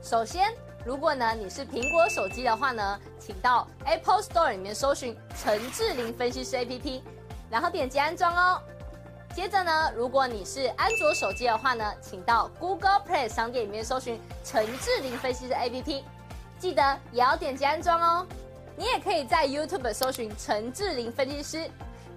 [0.00, 0.54] 首先，
[0.84, 7.02] 如果呢你是苹果手机的话呢，请到 Apple Store 里面搜寻陈志玲分析师 APP，
[7.50, 8.62] 然后点击安装哦。
[9.34, 16.04] 接着呢，如果你是安卓手机的话呢，请到 Google Play 商店里面搜寻陈志玲分析师 APP，
[16.66, 18.26] 记得也要点击安装哦。
[18.76, 21.70] 你也可以在 YouTube 搜寻陈志玲分析师，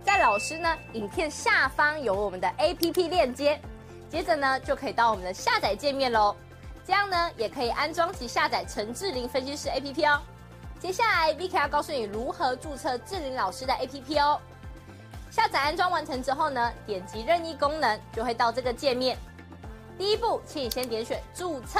[0.03, 3.61] 在老师呢影片下方有我们的 APP 链接，
[4.09, 6.35] 接着呢就可以到我们的下载界面喽。
[6.83, 10.19] 这样呢，也可以安装及下载陈志玲分析师 APP 哦。
[10.79, 14.41] 接下来，Vicky 要告诉你如何注册志玲老师的 APP 哦。
[15.29, 19.15] 下载安装完成之后呢，点击任意功能就会到这个界面。
[19.95, 21.79] 第一步，请你先点选注册。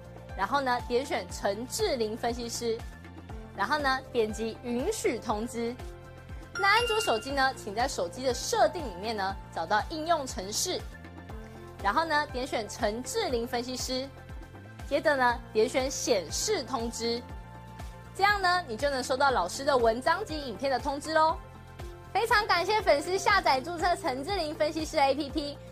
[0.41, 2.75] 然后呢点选陈志玲分析师，
[3.55, 5.71] 然后呢点击允许通知。
[6.59, 10.81] 那安卓手机呢，请在手机的设定里面呢找到应用程式，
[11.83, 14.09] 然后呢点选陈志玲分析师，
[14.89, 17.21] 接着呢点选显示通知，
[18.15, 21.37] 这样呢你就能收到老师的文章及影片的通知喽。
[22.11, 25.55] 非常感谢粉丝下载注册陈志玲分析师 APP。